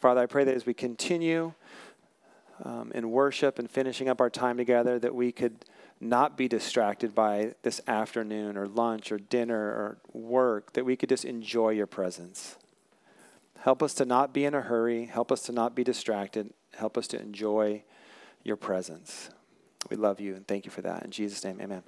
Father, 0.01 0.21
I 0.21 0.27
pray 0.27 0.45
that 0.45 0.55
as 0.55 0.67
we 0.67 0.75
continue 0.75 1.53
um, 2.65 2.93
in 2.95 3.11
worship 3.11 3.59
and 3.59 3.71
finishing 3.71 4.09
up 4.09 4.21
our 4.21 4.31
time 4.31 4.57
together, 4.57 4.99
that 4.99 5.15
we 5.15 5.33
could 5.33 5.65
not 6.01 6.37
be 6.37 6.49
distracted 6.49 7.15
by 7.15 7.55
this 7.63 7.81
afternoon 7.87 8.57
or 8.57 8.67
lunch 8.67 9.13
or 9.13 9.19
dinner 9.19 9.61
or 9.61 9.99
work, 10.13 10.73
that 10.73 10.85
we 10.85 10.97
could 10.97 11.09
just 11.09 11.25
enjoy 11.25 11.71
your 11.71 11.87
presence. 11.87 12.57
Help 13.61 13.83
us 13.83 13.95
to 13.95 14.05
not 14.05 14.33
be 14.33 14.45
in 14.45 14.55
a 14.55 14.63
hurry. 14.63 15.07
Help 15.07 15.31
us 15.31 15.43
to 15.43 15.53
not 15.53 15.75
be 15.75 15.85
distracted. 15.85 16.53
Help 16.75 16.97
us 16.97 17.07
to 17.09 17.21
enjoy 17.21 17.83
your 18.43 18.57
presence. 18.57 19.31
We 19.91 19.97
love 19.97 20.21
you 20.21 20.35
and 20.35 20.47
thank 20.47 20.65
you 20.65 20.71
for 20.71 20.83
that. 20.83 21.05
In 21.05 21.11
Jesus' 21.11 21.45
name, 21.45 21.61
amen. 21.61 21.83